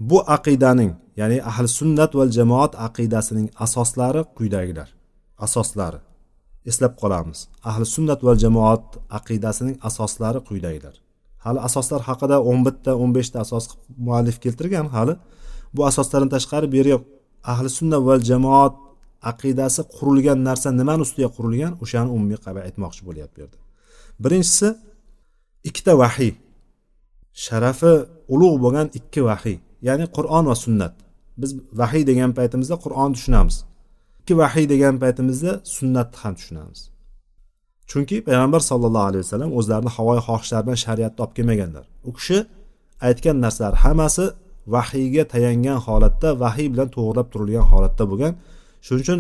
Bu 0.10 0.18
aqidaning 0.38 0.92
ya'ni 1.22 1.38
ahli 1.52 1.68
sunnat 1.80 2.12
va 2.20 2.26
jamoat 2.38 2.74
aqidasining 2.88 3.48
asoslari 3.66 4.22
quyidagilar. 4.38 4.90
Asoslari. 5.46 6.00
Eslab 6.70 6.94
qolamiz. 7.02 7.40
Ahli 7.70 7.86
sunnat 7.96 8.20
va 8.28 8.34
jamoat 8.44 8.86
aqidasining 9.18 9.78
asoslari 9.90 10.40
quyidagilar. 10.48 10.96
Hali 11.46 11.60
asoslar 11.68 12.02
haqida 12.10 12.38
o'n 12.50 12.60
bitta 12.68 12.92
o'n 13.02 13.12
beshta 13.18 13.38
asos 13.46 13.66
muallif 14.06 14.38
keltirgan 14.44 14.88
hali 14.96 15.14
bu 15.76 15.82
asoslardan 15.90 16.30
tashqari 16.36 16.68
bu 16.72 16.76
yerga 16.80 16.98
ahli 17.52 17.70
sunna 17.78 17.98
va 18.08 18.16
jamoat 18.30 18.76
aqidasi 19.32 19.82
qurilgan 19.98 20.40
narsa 20.48 20.70
nimani 20.80 21.02
ustiga 21.08 21.30
qurilgan? 21.38 21.74
O'shani 21.84 22.10
umumiy 22.16 22.38
aytmoqchi 22.68 23.02
bo'lyapti 23.08 23.36
bu 23.38 23.42
yerda. 23.44 23.58
Birinchisi 24.24 24.68
ikkita 25.70 25.94
vahiy. 26.04 26.34
Sharafi 27.46 27.94
ulug' 28.34 28.58
bo'lgan 28.64 28.88
ikki 29.00 29.22
vahiy 29.30 29.58
ya'ni 29.88 30.06
qur'on 30.18 30.44
va 30.52 30.56
sunnat. 30.66 30.94
Biz 31.42 31.52
vahiy 31.82 32.04
degan 32.10 32.32
paytimizda 32.38 32.76
qur'onni 32.86 33.14
tushunamiz. 33.18 33.56
Ikki 34.24 34.38
vahiy 34.38 34.66
degan 34.74 34.96
paytimizda 35.04 35.52
sunnatni 35.76 36.18
ham 36.24 36.34
tushunamiz. 36.40 36.80
Chunki 37.90 38.18
payg'ambar 38.28 38.62
sallallohu 38.70 39.08
alayhi 39.10 39.24
vasallam 39.26 39.52
o'zlarini 39.60 39.92
havoyi 39.98 40.22
xohishlari 40.28 40.64
bilan 40.66 40.80
shariatni 40.86 41.20
olib 41.24 41.34
kelmaganlar. 41.38 41.86
U 42.10 42.12
kishi 42.18 42.38
aytgan 43.08 43.38
narsalar 43.46 43.76
hammasi 43.84 44.26
vahiyga 44.76 45.24
tayangan 45.34 45.80
holatda 45.86 46.30
vahiy 46.44 46.68
bilan 46.74 46.88
to'g'irlab 46.96 47.28
turilgan 47.34 47.66
holatda 47.72 48.04
bo'lgan. 48.12 48.34
Shuning 48.86 49.04
uchun 49.06 49.20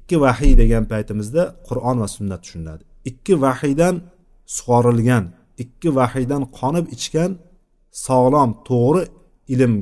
ikki 0.00 0.16
vahiy 0.24 0.52
degan 0.62 0.84
paytimizda 0.92 1.42
qur'on 1.68 1.96
va 2.02 2.08
sunnat 2.16 2.40
tushuniladi. 2.44 2.82
Ikki 3.10 3.34
vahiydan 3.44 3.94
sug'orilgan 4.56 5.24
ikki 5.62 5.88
vahiydan 5.98 6.42
qonib 6.58 6.86
ichgan 6.96 7.30
sog'lom 8.06 8.50
to'g'ri 8.68 9.02
ilm 9.54 9.74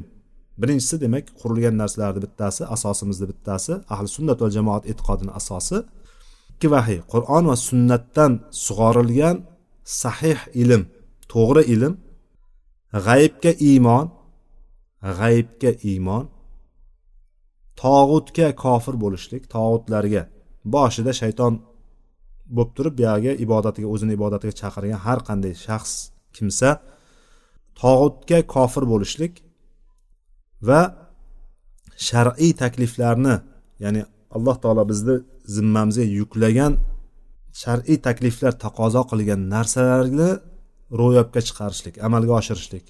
birinchisi 0.60 0.96
demak 1.04 1.24
qurilgan 1.40 1.74
narsalarni 1.82 2.20
bittasi 2.26 2.62
asosimizni 2.74 3.26
bittasi 3.32 3.72
ahli 3.94 4.08
sunnat 4.16 4.38
va 4.42 4.48
jamoat 4.56 4.84
e'tiqodini 4.90 5.32
asosi. 5.40 5.78
Ikki 6.54 6.68
vahiy 6.74 7.00
qur'on 7.12 7.44
va 7.50 7.56
sunnatdan 7.68 8.32
sug'orilgan 8.66 9.36
sahih 10.02 10.40
ilm 10.62 10.82
to'g'ri 11.32 11.62
ilm 11.74 11.94
g'aybga 13.06 13.52
iymon 13.70 14.06
g'aybga 15.18 15.70
iymon 15.90 16.24
tog'utga 17.82 18.48
kofir 18.64 18.94
bo'lishlik 19.04 19.42
tog'utlarga 19.54 20.22
boshida 20.74 21.12
shayton 21.20 21.52
bo'lib 22.56 22.70
turib 22.76 22.94
buyog'iga 23.00 23.32
ibodatiga 23.44 23.88
o'zini 23.94 24.12
ibodatiga 24.18 24.54
chaqirgan 24.60 25.00
har 25.06 25.18
qanday 25.28 25.54
shaxs 25.66 25.94
kimsa 26.36 26.70
tog'utga 27.82 28.38
kofir 28.54 28.84
bo'lishlik 28.92 29.32
va 30.68 30.80
shar'iy 32.08 32.52
takliflarni 32.62 33.36
ya'ni 33.82 34.02
alloh 34.36 34.56
taolo 34.62 34.82
bizni 34.90 35.16
zimmamizga 35.56 36.04
yuklagan 36.18 36.72
shar'iy 37.62 37.98
takliflar 38.06 38.52
taqozo 38.64 39.02
qilgan 39.10 39.40
narsalarni 39.54 40.30
ro'yobga 41.00 41.40
chiqarishlik 41.48 41.94
amalga 42.06 42.32
oshirishlik. 42.40 42.84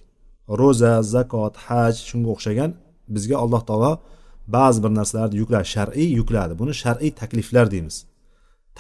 Ro'za 0.61 0.93
zakot 1.15 1.55
haj 1.67 1.95
shunga 2.09 2.29
o'xshagan 2.35 2.71
bizga 3.15 3.37
alloh 3.45 3.63
taolo 3.69 3.93
ba'zi 4.57 4.79
bir 4.85 4.93
narsalarni 4.99 5.37
yukladi 5.43 5.67
shar'iy 5.75 6.11
yukladi. 6.19 6.53
Buni 6.61 6.73
shar'iy 6.83 7.13
takliflar 7.21 7.67
deymiz. 7.75 7.97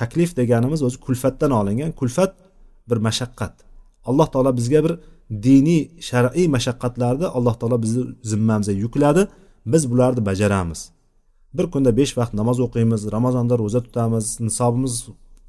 Taklif 0.00 0.30
deganimiz 0.40 0.80
o'zi 0.86 0.98
kulfatdan 1.06 1.50
olingan 1.60 1.92
kulfat 2.00 2.32
bir 2.88 2.98
mashaqqat. 3.06 3.54
Alloh 4.08 4.28
taolo 4.32 4.50
bizga 4.60 4.80
bir 4.86 4.94
diniy 5.30 5.82
shar'iy 6.08 6.46
mashaqqatlarni 6.56 7.26
alloh 7.36 7.54
taolo 7.60 7.82
bizni 7.84 8.02
zimmamizga 8.30 8.74
yukladi. 8.84 9.22
Biz 9.66 9.82
bularni 9.90 10.26
bajaramiz. 10.26 10.80
Bir 11.54 11.66
kunda 11.72 11.90
besh 11.96 12.12
vaqt 12.18 12.32
namoz 12.40 12.58
o'qiymiz 12.66 13.02
ramazonda 13.16 13.54
ro'za 13.62 13.80
tutamiz 13.86 14.26
nisobimiz 14.46 14.94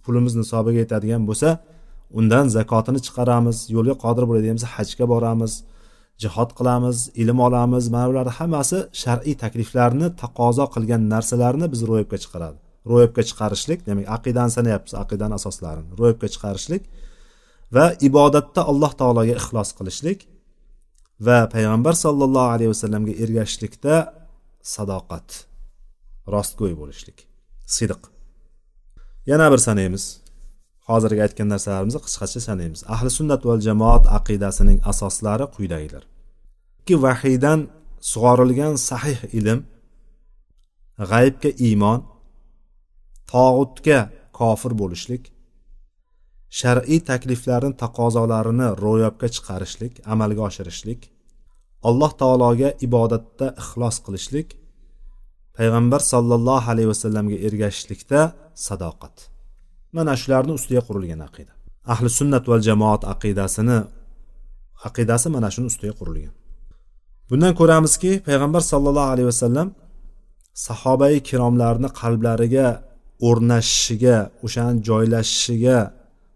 pulimiz 0.03 0.33
nisobiga 0.41 0.79
yetadigan 0.83 1.23
bo'lsa 1.29 1.49
undan 2.19 2.45
zakotini 2.57 2.99
chiqaramiz 3.05 3.57
yo'lga 3.75 3.95
qodir 4.03 4.23
bo'ladigan 4.29 4.57
bo'lsa 4.57 4.69
hajga 4.75 5.05
boramiz 5.13 5.53
jihod 6.23 6.51
qilamiz 6.57 6.97
ilm 7.21 7.39
olamiz. 7.47 7.83
Mana 7.89 8.07
bularni 8.09 8.33
hammasi 8.39 8.77
shar'iy 9.03 9.35
takliflarni 9.43 10.07
taqozo 10.21 10.65
qilgan 10.75 11.01
narsalarni 11.13 11.67
biz 11.73 11.81
ro'yobga 11.89 12.17
chiqaradi. 12.23 12.57
Ro'yobga 12.91 13.23
chiqarishlik 13.29 13.79
demak 13.87 14.05
aqidani 14.17 14.51
sanayapmiz 14.57 14.93
aqidani 15.03 15.33
asoslarini. 15.39 15.91
Ro'yobga 15.99 16.27
chiqarishlik 16.33 16.83
va 17.71 17.85
ibodatda 18.07 18.61
alloh 18.71 18.91
taologa 18.99 19.33
ixlos 19.41 19.69
qilishlik 19.77 20.19
va 21.27 21.39
payg'ambar 21.53 21.93
sollallohu 22.05 22.49
alayhi 22.55 22.71
vasallamga 22.73 23.13
ergashishlikda 23.23 23.95
sadoqat 24.75 25.27
rostgo'y 26.33 26.73
bo'lishlik. 26.81 27.17
Sidiq. 27.75 28.01
Yana 29.31 29.47
bir 29.51 29.61
sanaymiz. 29.67 30.03
Hozirgi 30.89 31.21
aytgan 31.25 31.47
narsalarimizni 31.53 32.01
qisqacha 32.05 32.39
sanaymiz. 32.47 32.81
Ahli 32.93 33.09
sunnat 33.17 33.41
va 33.47 33.55
jamoat 33.67 34.05
aqidasining 34.17 34.79
asoslari 34.91 35.45
quyidagilar. 35.55 36.03
Ikki 36.81 36.95
vahiydan 37.05 37.59
sug'orilgan 38.11 38.73
sahih 38.89 39.19
ilm 39.39 39.59
g'aybga 41.11 41.51
iymon 41.67 41.99
tog'utga 43.31 43.99
kofir 44.39 44.71
bo'lishlik 44.81 45.23
shar'iy 46.59 46.99
takliflarni 47.09 47.73
taqozolarini 47.83 48.67
ro'yobga 48.85 49.27
chiqarishlik 49.35 49.93
amalga 50.13 50.41
oshirishlik 50.49 51.01
alloh 51.89 52.11
taologa 52.21 52.69
ibodatda 52.87 53.47
ixlos 53.61 53.97
qilishlik 54.05 54.47
payg'ambar 55.57 56.01
sollallohu 56.13 56.67
alayhi 56.73 56.89
vasallamga 56.93 57.37
ergashishlikda 57.47 58.19
sadoqat. 58.67 59.15
Mana 59.95 60.13
shularni 60.21 60.53
ustiga 60.59 60.81
qurilgan 60.87 61.21
aqida. 61.27 61.53
Ahli 61.93 62.09
sunnat 62.19 62.43
val 62.51 62.61
jamoat 62.69 63.01
aqidasini 63.13 63.77
aqidasi 64.87 65.27
mana 65.35 65.49
shuni 65.53 65.67
ustiga 65.71 65.93
qurilgan. 65.99 66.33
Bundan 67.29 67.53
ko'ramizki 67.59 68.11
payg'ambar 68.27 68.61
sollallohu 68.71 69.09
alayhi 69.13 69.29
vasallam 69.33 69.67
sahobai 70.67 71.15
kiromlarni 71.29 71.89
qalblariga 72.01 72.67
o'rnashishiga 73.27 74.17
o'shani 74.45 74.79
joylashishiga 74.87 75.77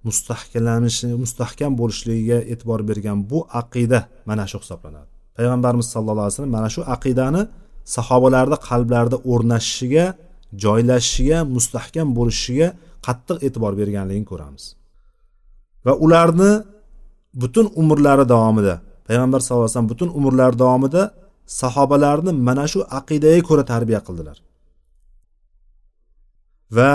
mustahkamlanishi 0.08 1.08
mustahkam 1.24 1.72
bo'lishligiga 1.82 2.38
e'tibor 2.52 2.82
bergan 2.90 3.18
bu 3.32 3.40
aqida 3.62 4.00
mana 4.30 4.44
shu 4.52 4.58
hisoblanadi. 4.64 5.10
Payg'ambarimiz 5.38 5.88
sallallohu 5.94 6.26
alayhi 6.26 6.36
vasallam 6.36 6.56
mana 6.60 6.70
shu 6.76 6.82
aqidani 6.96 7.42
sahobalarni 7.96 8.58
qalblarida 8.70 9.18
o'rnashishiga 9.32 10.06
joylashishiga 10.64 11.38
mustahkam 11.56 12.08
bo'lishiga 12.18 12.68
qattiq 13.08 13.38
e'tibor 13.48 13.74
berganligini 13.82 14.28
ko'ramiz. 14.32 14.64
Va 15.86 15.94
ularni 16.06 16.52
butun 17.42 17.66
umrlari 17.82 18.26
davomida 18.34 18.76
payg'ambar 19.08 19.40
sallallohu 19.42 19.66
alayhi 19.66 19.76
vasallam 19.76 19.92
butun 19.94 20.10
umrlari 20.20 20.56
davomida 20.64 21.02
sahobalarni 21.62 22.32
mana 22.48 22.66
shu 22.72 22.80
aqidaga 23.00 23.42
ko'ra 23.50 23.64
tarbiya 23.72 24.00
qildilar. 24.08 24.38
Va 26.78 26.92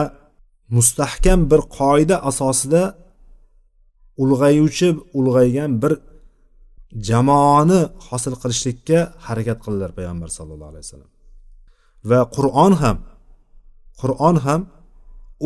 mustahkam 0.76 1.40
bir 1.50 1.60
qoida 1.78 2.16
asosida 2.30 2.82
ulg'ayuvchi 4.22 4.88
ulg'aygan 5.18 5.70
bir 5.82 5.92
jamoani 7.08 7.80
hosil 8.08 8.34
qilishlikka 8.42 8.98
harakat 9.26 9.58
qildilar 9.64 9.90
payg'ambar 9.98 10.28
sallallohu 10.38 10.70
alayhi 10.72 10.84
vasallam. 10.86 11.10
Va 12.10 12.20
qur'on 12.36 12.72
ham 12.82 12.98
qur'on 14.00 14.36
ham 14.46 14.60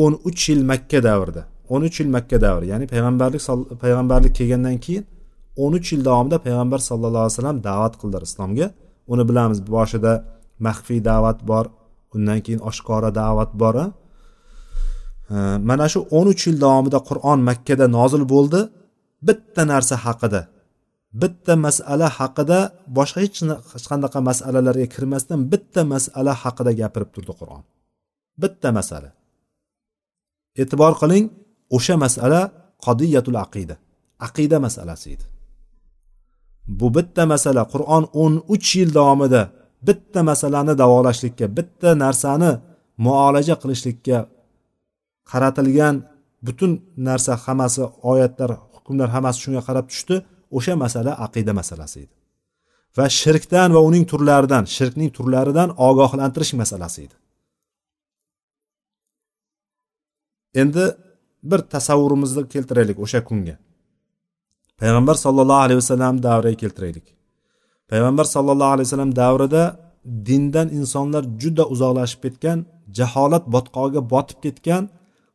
o'n 0.03 0.13
uch 0.29 0.43
yil 0.51 0.63
makka 0.71 0.99
davrida 1.09 1.43
o'n 1.73 1.83
uch 1.89 1.97
yil 2.01 2.11
makka 2.17 2.37
davri 2.47 2.67
ya'ni 2.73 2.87
payg'ambarlik 2.93 3.43
payg'ambarlik 3.83 4.33
kelgandan 4.39 4.77
keyin 4.85 5.05
o'n 5.63 5.73
uch 5.79 5.89
yil 5.93 6.03
davomida 6.09 6.39
payg'ambar 6.47 6.81
sallallohu 6.89 7.25
alayhi 7.25 7.37
vasallam 7.37 7.59
da'vat 7.69 7.95
qildilar 8.01 8.23
islomga. 8.31 8.67
Uni 9.13 9.25
bilamiz 9.31 9.59
boshida 9.75 10.13
maxfiy 10.67 11.01
da'vat 11.11 11.39
bor 11.51 11.65
undan 12.15 12.39
keyin 12.45 12.61
oshkora 12.71 13.11
da'vat 13.21 13.51
bor 13.63 13.75
mana 15.69 15.87
shu 15.93 16.01
o'n 16.17 16.27
uch 16.33 16.43
yil 16.49 16.59
davomida 16.65 16.99
qur'on 17.09 17.39
makkada 17.49 17.87
nozil 17.97 18.25
bo'ldi. 18.35 18.61
Bitta 19.29 19.63
narsa 19.73 19.97
haqida 20.07 20.41
bitta 21.23 21.53
masala 21.67 22.07
haqida 22.19 22.59
boshqa 22.97 23.19
hech 23.25 23.87
qanaqa 23.91 24.19
masalalarga 24.29 24.87
kirmasdan 24.95 25.41
bitta 25.53 25.81
masala 25.93 26.33
haqida 26.43 26.71
gapirib 26.81 27.11
turdi 27.15 27.33
qur'on. 27.41 27.63
Bitta 28.43 28.69
masala. 28.79 29.11
E'tibor 30.63 30.93
qiling 31.01 31.25
o'sha 31.77 31.95
masala 32.05 32.41
qodiyatul 32.85 33.39
aqida 33.45 33.75
aqida 34.27 34.57
masalasi 34.67 35.07
edi. 35.15 35.27
Bu 36.79 36.87
bitta 36.97 37.23
masala 37.33 37.63
qur'on 37.73 38.05
o'n 38.23 38.35
uch 38.55 38.69
yil 38.79 38.91
davomida 38.99 39.43
bitta 39.89 40.21
masalani 40.31 40.75
davolashlikka 40.83 41.47
bitta 41.59 41.91
narsani 42.05 42.53
muolaja 43.05 43.55
qilishlikka 43.63 44.17
qaratilgan 45.33 45.95
butun 46.47 46.73
narsa 47.09 47.33
hammasi 47.45 47.83
oyatlar 48.11 48.51
hukmlar 48.75 49.09
hammasi 49.15 49.39
shunga 49.45 49.63
qarab 49.69 49.87
tushdi. 49.93 50.17
O'sha 50.57 50.75
masala 50.85 51.13
aqida 51.27 51.53
masalasi 51.61 51.99
edi. 52.05 52.15
Va 52.99 53.07
shirkdan 53.21 53.69
va 53.77 53.81
uning 53.89 54.05
turlaridan 54.13 54.65
shirkning 54.77 55.11
turlaridan 55.17 55.69
ogohlantirish 55.89 56.53
masalasi 56.63 56.99
edi. 57.07 57.17
Endi 60.61 60.85
bir 61.51 61.61
tasavvurimizni 61.75 62.43
keltiraylik 62.55 62.99
o'sha 63.05 63.21
kunga. 63.29 63.57
Payg'ambar 64.81 65.17
sollallohu 65.25 65.63
alayhi 65.67 65.81
vasallam 65.83 66.15
davriga 66.29 66.59
keltiraylik. 66.63 67.07
Payg'ambar 67.91 68.27
sollallohu 68.35 68.73
alayhi 68.75 68.87
vasallam 68.89 69.13
davrida 69.23 69.63
dindan 70.29 70.69
insonlar 70.79 71.23
juda 71.43 71.65
uzoqlashib 71.75 72.21
ketgan 72.25 72.59
jaholat 72.99 73.45
botqog'iga 73.55 74.03
botib 74.15 74.39
ketgan 74.45 74.83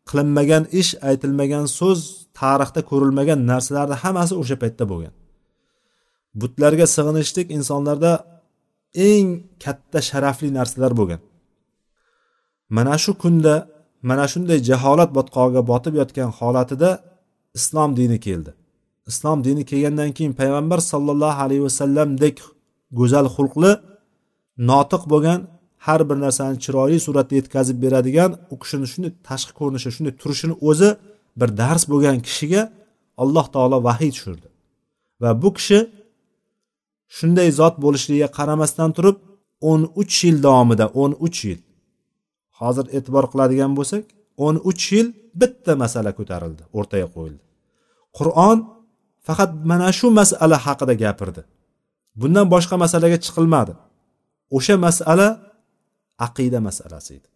qilinmagan 0.10 0.64
ish 0.82 0.92
aytilmagan 1.10 1.66
so'z 1.80 2.00
tarixda 2.40 2.82
ko'rilmagan 2.90 3.40
narsalarni 3.52 3.96
hammasi 4.04 4.34
o'sha 4.42 4.56
paytda 4.64 4.84
bo'lgan. 4.92 5.14
Butlarga 6.42 6.86
sig'inishlik 6.96 7.48
insonlarda 7.58 8.12
eng 9.10 9.28
katta 9.64 10.00
sharafli 10.10 10.50
narsalar 10.58 10.92
bo'lgan. 11.00 11.22
Mana 12.76 12.96
shu 13.04 13.12
kunda 13.24 13.56
mana 14.10 14.26
shunday 14.32 14.60
jaholat 14.70 15.10
botqog'iga 15.18 15.62
botib 15.72 15.94
yotgan 16.02 16.30
holatida 16.40 16.90
islom 17.58 17.90
dini 18.00 18.18
keldi. 18.26 18.52
Islom 19.12 19.38
dini 19.48 19.64
kelgandan 19.70 20.10
keyin 20.18 20.34
payg'ambar 20.40 20.80
sollallohu 20.92 21.40
alayhi 21.46 21.64
vasallamdek 21.68 22.36
go'zal 23.00 23.28
xulqli 23.36 23.72
notiq 24.70 25.04
bo'lgan 25.12 25.40
har 25.86 26.02
bir 26.10 26.18
narsani 26.26 26.58
chiroyli 26.64 27.00
suratda 27.08 27.34
yetkazib 27.40 27.78
beradigan 27.84 28.32
u 28.54 28.56
kishini 28.62 28.88
shunday 28.92 29.12
tashqi 29.30 29.54
ko'rinishi 29.60 29.90
shunday 29.96 30.14
turishini 30.22 30.56
o'zi 30.70 30.90
bir 31.40 31.50
dars 31.62 31.84
bo'lgan 31.92 32.18
kishiga 32.28 32.62
alloh 33.24 33.46
taolo 33.56 33.78
vahiy 33.88 34.12
tushirdi. 34.16 34.48
Va 35.22 35.30
bu 35.42 35.50
kishi 35.58 35.80
shunday 37.18 37.50
zot 37.60 37.76
bo'lishligiga 37.84 38.30
qaramasdan 38.38 38.90
turib 38.98 39.18
o'n 39.72 39.82
uch 40.02 40.16
yil 40.26 40.38
davomida 40.46 40.86
o'n 41.02 41.12
uch 41.26 41.40
yil 41.48 41.60
hozir 42.60 42.86
e'tibor 42.98 43.26
qiladigan 43.32 43.72
bo'lsak 43.80 44.04
o'n 44.46 44.56
uch 44.70 44.84
yil 44.94 45.08
bitta 45.42 45.74
masala 45.84 46.12
ko'tarildi 46.18 46.64
o'rtaga 46.78 47.08
qo'yildi. 47.16 47.44
Qur'on 48.18 48.58
faqat 49.28 49.52
mana 49.72 49.90
shu 50.00 50.08
masala 50.20 50.58
haqida 50.66 50.94
gapirdi. 51.04 51.42
Bundan 52.22 52.46
boshqa 52.54 52.76
masalaga 52.84 53.18
chiqilmadi. 53.26 53.74
O'sha 54.58 54.76
masala 54.88 55.28
aqida 56.28 56.60
masalasi 56.68 57.12
edi. 57.18 57.30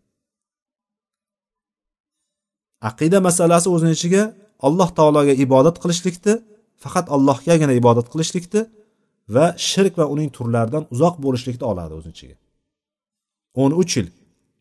Aqida 2.89 3.19
masalasi 3.27 3.67
o'zini 3.75 3.93
ichiga 3.97 4.23
alloh 4.67 4.89
taologa 4.97 5.33
ibodat 5.45 5.77
qilishlikni 5.83 6.33
faqat 6.83 7.05
allohgagina 7.15 7.73
ibodat 7.81 8.07
qilishlikni 8.13 8.61
va 9.35 9.45
shirk 9.69 9.93
va 9.99 10.05
uning 10.13 10.29
turlaridan 10.37 10.83
uzoq 10.93 11.15
bo'lishlikni 11.25 11.65
oladi 11.71 11.93
o'zini 11.99 12.13
ichiga. 12.17 12.37
o'n 13.61 13.71
uch 13.81 13.93
yil. 13.97 14.07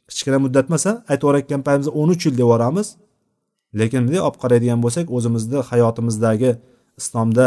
Kichkina 0.09 0.39
muddat 0.45 0.67
emas 0.71 0.85
aytib 0.87 1.25
yuborayotgan 1.25 1.63
paytimizda 1.67 1.93
o'n 2.01 2.09
uch 2.15 2.23
yil 2.27 2.35
deb 2.39 2.45
yuboramiz. 2.47 2.89
Lekin 3.79 4.01
bunday 4.07 4.23
olib 4.27 4.39
qaraydigan 4.43 4.81
bo'lsak 4.85 5.07
o'zimizni 5.17 5.59
hayotimizdagi 5.71 6.51
islomda 7.01 7.47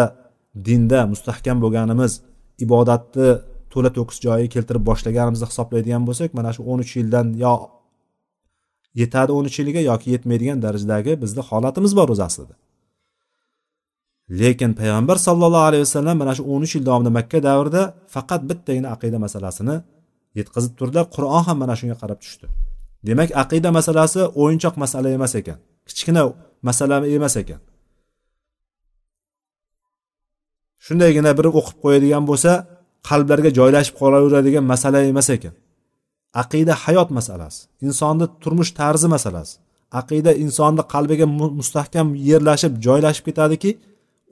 dinda 0.67 0.99
mustahkam 1.11 1.57
bo'lganimiz 1.63 2.11
ibodatni 2.65 3.29
to'la 3.73 3.89
to'kis 3.97 4.17
joyiga 4.25 4.49
keltirib 4.55 4.83
boshlaganimizni 4.89 5.47
hisoblaydigan 5.51 6.03
bo'lsak 6.07 6.29
mana 6.37 6.49
shu 6.55 6.61
o'n 6.71 6.79
uch 6.83 6.93
yildan 6.99 7.27
yo 7.43 7.53
yetadi 9.01 9.31
o'n 9.37 9.45
uch 9.49 9.57
yilga 9.61 9.81
yoki 9.91 10.07
yetmaydigan 10.15 10.59
darajadagi 10.65 11.11
bizni 11.23 11.41
holatimiz 11.49 11.91
bor 11.99 12.09
o'zi 12.13 12.23
aslida. 12.29 12.55
Lekin 14.39 14.71
payg'ambar 14.79 15.17
sollallohu 15.27 15.67
alayhi 15.69 15.83
vasallam 15.87 16.15
mana 16.21 16.33
shu 16.37 16.43
o'n 16.53 16.61
uch 16.65 16.73
yil 16.75 16.83
davomida 16.89 17.11
makka 17.19 17.39
davrida 17.47 17.81
faqat 18.15 18.41
bittagina 18.49 18.87
aqida 18.95 19.17
masalasini 19.25 19.75
yetkazib 20.39 20.73
turdilar. 20.79 21.05
Qur'on 21.15 21.43
ham 21.47 21.57
mana 21.63 21.75
shunga 21.79 21.97
qarab 22.01 22.19
tushdi. 22.23 22.45
Demak 23.07 23.29
aqida 23.43 23.69
masalasi 23.79 24.21
o'yinchoq 24.41 24.75
masala 24.83 25.09
emas 25.17 25.33
ekan 25.41 25.57
kichkina 25.87 26.21
masala 26.67 26.95
emas 27.17 27.35
ekan. 27.41 27.59
Shundaygina 30.85 31.31
bir 31.37 31.45
o'qib 31.59 31.77
qo'yadigan 31.83 32.23
bo'lsa 32.29 32.51
qalblarga 33.07 33.49
joylashib 33.59 33.95
qolaveradigan 34.01 34.65
masala 34.73 34.99
emas 35.13 35.29
ekan. 35.35 35.53
Aqida 36.41 36.73
hayot 36.83 37.09
masalasi 37.17 37.59
insonni 37.87 38.25
turmush 38.43 38.71
tarzi 38.79 39.07
masalasi 39.15 39.53
aqida 39.99 40.31
insonni 40.43 40.83
qalbiga 40.93 41.25
mustahkam 41.59 42.07
yerlashib 42.29 42.73
joylashib 42.85 43.23
ketadiki 43.29 43.71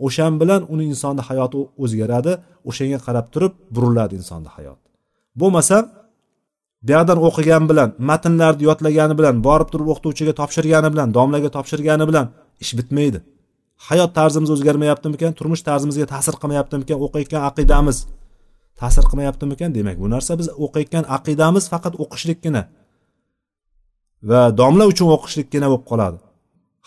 o'shan 0.05 0.33
bilan 0.41 0.61
uni 0.73 0.83
insonni 0.91 1.21
hayoti 1.29 1.59
o'zgaradi 1.83 2.31
o'shanga 2.69 2.99
qarab 3.07 3.25
turib 3.33 3.53
buriladi 3.75 4.13
insonni 4.21 4.49
hayot. 4.55 4.79
Bo'lmasa 5.39 5.77
buyoqdan 6.87 7.17
o'qigan 7.27 7.63
bilan 7.71 7.89
matnlarni 8.09 8.63
yodlagani 8.69 9.13
bilan 9.19 9.35
borib 9.47 9.69
turib 9.73 9.87
o'qituvchiga 9.93 10.33
topshirgani 10.39 10.89
bilan 10.93 11.07
domlaga 11.17 11.49
topshirgani 11.57 12.05
bilan 12.09 12.25
ish 12.63 12.71
bitmaydi. 12.79 13.19
Hayot 13.87 14.11
tarzimiz 14.17 14.49
o'zgarmayaptimikan 14.55 15.31
turmush 15.39 15.61
tarzimizga 15.69 16.05
ta'sir 16.13 16.35
qilmayaptimikan 16.41 16.97
o'qiyotgan 17.05 17.41
aqidamiz 17.49 17.97
ta'sir 18.79 19.03
qilmayaptimikan 19.09 19.71
demak 19.77 19.97
bu 20.03 20.07
narsa 20.15 20.31
biz 20.39 20.47
o'qiyotgan 20.65 21.03
aqidamiz 21.17 21.63
faqat 21.73 21.93
o'qishlikkina 22.03 22.61
va 24.29 24.41
domla 24.59 24.85
uchun 24.91 25.07
o'qishlikkina 25.15 25.67
bo'lib 25.71 25.85
qoladi. 25.91 26.17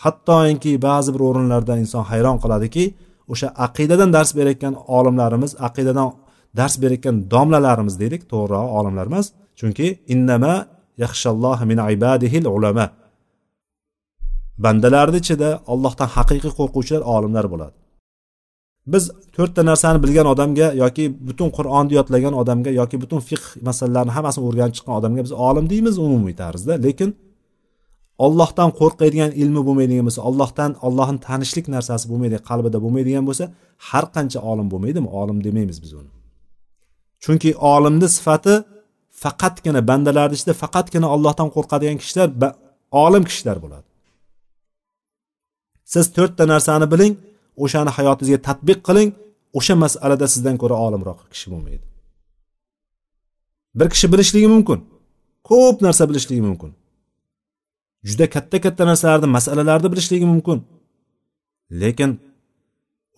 Hattoki 0.03 0.73
ba'zi 0.87 1.09
bir 1.15 1.21
o'rinlarda 1.29 1.73
inson 1.83 2.03
hayron 2.11 2.37
qoladiki 2.43 2.83
o'sha 3.33 3.47
aqidadan 3.65 4.09
dars 4.15 4.31
berayotgan 4.37 4.73
olimlarimiz 4.97 5.51
aqidadan 5.67 6.09
dars 6.59 6.75
berayotgan 6.81 7.15
domlalarimiz 7.33 7.95
deylik 8.01 8.23
to'g'riroq 8.31 8.67
olimlar 8.79 9.05
emas 9.11 9.27
chunki 9.59 9.87
innama 10.13 10.53
yaxshalloh 11.03 11.59
min 11.71 11.79
ibadihil 11.95 12.45
ulama. 12.57 12.85
Bandalarni 14.63 15.17
ichida 15.23 15.49
allohdan 15.73 16.09
haqiqiy 16.15 16.51
qo'rquvchilar 16.59 17.01
olimlar 17.15 17.45
bo'ladi. 17.53 17.75
Biz 18.87 19.11
to'rtta 19.35 19.65
narsani 19.65 20.03
bilgan 20.03 20.25
odamga 20.33 20.67
yoki 20.83 21.03
butun 21.27 21.49
qur'onni 21.57 21.93
yodlagan 21.99 22.33
odamga 22.41 22.71
yoki 22.81 22.97
butun 23.03 23.19
fiqh 23.29 23.45
masalalarini 23.67 24.13
hammasini 24.17 24.43
o'rganib 24.49 24.73
chiqqan 24.77 24.93
odamga 24.99 25.21
biz 25.27 25.33
olim 25.47 25.65
deymiz 25.69 25.95
umumiy 26.05 26.35
tarzda. 26.43 26.73
Lekin 26.85 27.09
ollohdan 28.25 28.69
qo'rqadigan 28.79 29.31
ilmi 29.41 29.61
bo'lmaydigan 29.67 30.05
bo'lsa 30.07 30.21
ollohdan 30.29 30.71
ollohni 30.87 31.19
tanishlik 31.27 31.65
narsasi 31.75 32.05
bo'lmaydi 32.11 32.37
qalbida 32.49 32.77
bo'lmaydigan 32.85 33.23
bo'lsa 33.29 33.45
har 33.89 34.05
qancha 34.15 34.39
olim 34.51 34.67
bo'lmaydimi? 34.73 35.07
Olim 35.21 35.37
demaymiz 35.47 35.77
biz 35.83 35.91
uni. 35.99 36.11
Chunki 37.23 37.49
olimni 37.73 38.07
sifati 38.17 38.53
faqatgina 39.23 39.81
bandalarni 39.89 40.35
ichida 40.37 40.53
faqatgina 40.63 41.07
ollohdan 41.15 41.47
qo'rqadigan 41.55 41.97
kishilar 42.01 42.27
olim 43.05 43.23
kishilar 43.29 43.57
bo'ladi. 43.63 43.87
Siz 45.93 46.05
to'rtta 46.17 46.43
narsani 46.53 46.87
biling 46.93 47.13
o'shani 47.63 47.91
hayotingizga 47.97 48.39
tadbiq 48.47 48.79
qiling. 48.87 49.09
O'sha 49.57 49.75
masalada 49.83 50.25
sizdan 50.33 50.55
ko'ra 50.61 50.75
olimroq 50.85 51.19
kishi 51.33 51.47
bo'lmaydi. 51.53 51.85
Bir 53.79 53.87
kishi 53.93 54.07
bilishligi 54.13 54.47
mumkin 54.55 54.79
ko'p 55.49 55.77
narsa 55.85 56.03
bilishligi 56.09 56.43
mumkin. 56.49 56.71
Juda 58.07 58.25
katta 58.35 58.57
katta 58.65 58.83
narsalarni 58.89 59.27
masalalarni 59.37 59.87
bilishligi 59.93 60.27
mumkin. 60.33 60.59
Lekin 61.81 62.11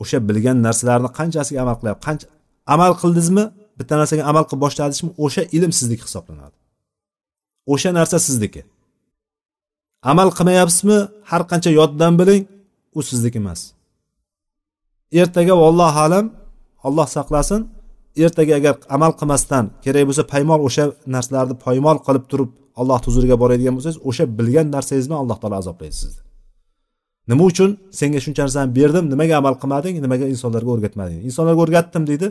o'sha 0.02 0.18
bilgan 0.28 0.58
narsalarni 0.68 1.10
qanchasiga 1.20 1.60
amal 1.66 1.76
qilyapti 1.80 2.04
qancha 2.08 2.26
amal 2.74 2.92
qildingizmi 3.02 3.44
bitta 3.80 3.94
narsaga 4.02 4.24
amal 4.32 4.44
qilib 4.50 4.62
boshladingizmi 4.66 5.12
o'sha 5.26 5.42
ilm 5.58 5.72
sizniki 5.80 6.04
hisoblanadi. 6.08 6.56
O'sha 7.74 7.90
narsa 8.00 8.18
sizniki. 8.28 8.62
Amal 10.12 10.30
qilmayapsizmi 10.38 10.98
har 11.32 11.42
qancha 11.52 11.70
yoddan 11.80 12.14
biling 12.20 12.44
u 12.98 13.00
sizniki 13.10 13.38
emas. 13.44 13.62
Ertaga 15.22 15.54
vallohu 15.64 16.00
alam 16.06 16.26
alloh 16.88 17.08
saqlasin 17.18 17.62
ertaga 18.24 18.54
agar 18.60 18.76
amal 18.96 19.12
qilmasdan 19.20 19.66
kerak 19.84 20.04
bo'lsa 20.10 20.24
paymol 20.34 20.60
o'sha 20.68 20.86
narsalarni 21.16 21.56
poymol 21.66 21.98
qilib 22.06 22.26
turib 22.32 22.50
alloh 22.80 22.98
huzuriga 23.06 23.36
boradigan 23.44 23.74
bo'lsangiz 23.78 24.00
o'sha 24.10 24.24
bilgan 24.38 24.68
narsangiz 24.76 25.06
bilan 25.08 25.20
alloh 25.24 25.38
taolo 25.42 25.56
azoblaydi 25.62 25.96
sizni. 26.04 26.22
Nima 27.30 27.44
uchun? 27.52 27.70
Senga 28.00 28.20
shuncha 28.26 28.42
narsani 28.46 28.70
berdim 28.80 29.06
nimaga 29.14 29.34
amal 29.42 29.56
qilmading 29.62 29.96
nimaga 30.06 30.26
insonlarga 30.34 30.70
o'rgatmading? 30.76 31.20
Insonlarga 31.30 31.62
o'rgatdim 31.66 32.04
deydi 32.10 32.28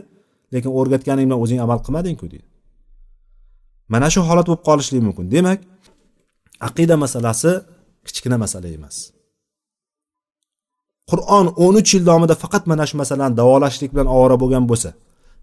lekin 0.53 0.71
o'rgatganing 0.79 1.25
bilan 1.27 1.39
o'zing 1.43 1.59
amal 1.65 1.79
qilmadingku 1.85 2.25
deydi. 2.33 2.47
Mana 3.93 4.07
shu 4.13 4.19
holat 4.29 4.45
bo'lib 4.49 4.63
qolishligi 4.69 5.03
mumkin. 5.07 5.25
Demak 5.35 5.59
aqida 6.67 6.95
masalasi 7.03 7.51
kichkina 8.07 8.37
masala 8.43 8.67
emas. 8.77 8.95
Qur'on 11.11 11.45
o'n 11.63 11.75
uch 11.81 11.91
yil 11.95 12.03
davomida 12.09 12.35
faqat 12.43 12.63
mana 12.71 12.83
shu 12.89 12.95
masalani 13.01 13.33
davolashlik 13.41 13.91
bilan 13.93 14.07
ovora 14.15 14.35
bo'lgan 14.43 14.63
bo'lsa 14.71 14.89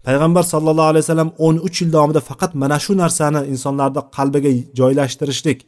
payg'ambar 0.07 0.43
sallallohu 0.53 0.89
alayhi 0.91 1.03
vasallam 1.05 1.31
o'n 1.45 1.55
uch 1.67 1.77
yil 1.81 1.89
davomida 1.95 2.21
faqat 2.29 2.51
mana 2.61 2.77
shu 2.85 2.93
narsani 3.03 3.39
insonlarni 3.53 4.01
qalbiga 4.17 4.51
joylashtirishlik 4.79 5.59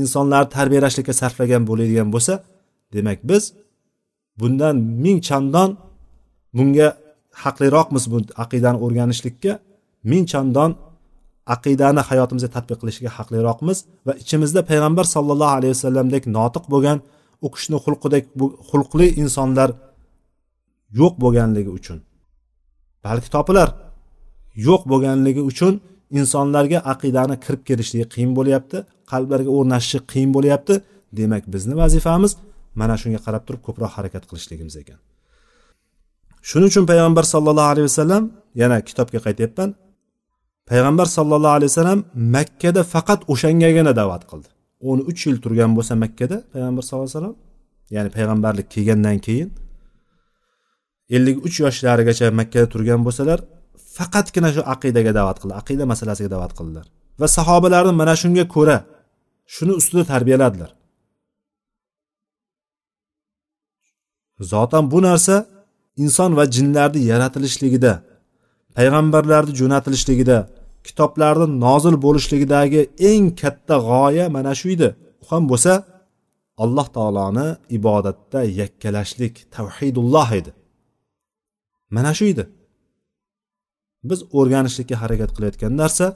insonlarni 0.00 0.48
tarbiyalashlikka 0.56 1.12
sarflagan 1.20 1.62
bo'ladigan 1.70 2.08
bo'lsa 2.14 2.34
demak 2.94 3.18
biz 3.30 3.42
bundan 4.40 4.76
ming 5.04 5.18
chandon 5.28 5.70
bunga 6.56 6.88
haqliroqmiz 7.42 8.04
bu 8.12 8.18
aqidani 8.44 8.78
o'rganishlikka 8.84 9.52
ming 10.10 10.24
chandon 10.32 10.70
aqidani 11.54 12.02
hayotimizga 12.08 12.50
tadbiq 12.56 12.78
qilishga 12.82 13.10
haqliroqmiz 13.16 13.78
va 14.06 14.12
ichimizda 14.22 14.60
payg'ambar 14.70 15.04
sallallohu 15.14 15.54
alayhi 15.58 15.72
vasallamdek 15.76 16.22
notiq 16.36 16.64
bo'lgan 16.72 16.98
o'qishni 17.46 17.76
kishini 17.76 17.78
xulqidek 17.84 18.24
xulqli 18.70 19.06
insonlar 19.22 19.70
yo'q 21.00 21.14
bo'lganligi 21.22 21.70
uchun 21.78 21.98
balki 23.06 23.28
topilar 23.36 23.68
yo'q 24.68 24.82
bo'lganligi 24.92 25.42
uchun 25.50 25.74
insonlarga 26.18 26.78
aqidani 26.92 27.36
kirib 27.44 27.62
kelishligi 27.68 28.06
qiyin 28.14 28.32
bo'lyapti 28.38 28.78
qalblarga 29.12 29.50
o'rnashishi 29.58 29.98
qiyin 30.12 30.30
bo'lyapti. 30.36 30.74
Demak 31.18 31.44
bizni 31.54 31.74
vazifamiz 31.82 32.32
mana 32.80 32.94
shunga 33.02 33.20
qarab 33.26 33.42
turib 33.46 33.62
ko'proq 33.66 33.90
harakat 33.96 34.24
qilishligimiz 34.30 34.74
ekan. 34.82 34.98
Shuning 36.48 36.70
uchun 36.72 36.84
payg'ambar 36.90 37.24
sallallohu 37.34 37.70
alayhi 37.72 37.86
vasallam 37.90 38.22
yana 38.62 38.76
kitobga 38.88 39.18
qaytyapman. 39.26 39.70
Payg'ambar 40.70 41.06
sallallohu 41.16 41.54
alayhi 41.58 41.70
vasallam 41.72 42.00
makkada 42.36 42.82
faqat 42.94 43.20
o'shangagina 43.32 43.92
da'vat 44.00 44.22
qildi. 44.30 44.48
O'n 44.88 44.98
uch 45.10 45.20
yil 45.26 45.38
turgan 45.44 45.70
bo'lsa 45.76 45.94
makkada 46.04 46.36
payg'ambar 46.52 46.82
sallallohu 46.84 47.08
alayhi 47.08 47.18
vasallam 47.18 47.36
ya'ni 47.94 48.10
payg'ambarlik 48.16 48.66
kelgandan 48.74 49.18
keyin 49.26 49.48
ellik 51.16 51.36
uch 51.46 51.56
yoshlarigacha 51.64 52.26
makkada 52.40 52.66
turgan 52.74 53.00
bo'lsalar 53.06 53.38
faqatgina 53.96 54.50
shu 54.54 54.62
aqidaga 54.74 55.12
da'vat 55.18 55.36
qildi 55.42 55.54
aqida 55.60 55.84
masalasiga 55.92 56.30
da'vat 56.34 56.52
qildilar. 56.58 56.86
Va 57.20 57.26
sahobalarni 57.36 57.92
mana 58.00 58.14
shunga 58.22 58.44
ko'ra 58.54 58.76
shuni 59.54 59.72
ustida 59.80 60.02
tarbiyaladilar. 60.12 60.70
Zotan 64.52 64.84
bu 64.92 64.98
narsa 65.08 65.36
inson 66.04 66.30
va 66.38 66.44
jinlarni 66.56 67.00
yaratilishligida 67.12 67.92
payg'ambarlarni 68.76 69.52
jo'natilishligida 69.60 70.38
kitoblarni 70.86 71.46
nozil 71.64 71.96
bo'lishligidagi 72.04 72.80
eng 73.10 73.24
katta 73.40 73.76
g'oya 73.88 74.24
mana 74.36 74.52
shu 74.60 74.66
edi. 74.76 74.88
U 75.22 75.24
ham 75.30 75.42
bo'lsa 75.50 75.72
alloh 76.62 76.86
taoloni 76.96 77.48
ibodatda 77.76 78.40
yakkalashlik 78.60 79.34
tavhidulloh 79.56 80.28
edi. 80.40 80.50
Mana 81.96 82.12
shu 82.18 82.24
edi. 82.32 82.44
Biz 84.08 84.20
o'rganishlikka 84.38 84.96
harakat 85.02 85.30
qilayotgan 85.36 85.72
narsa 85.82 86.06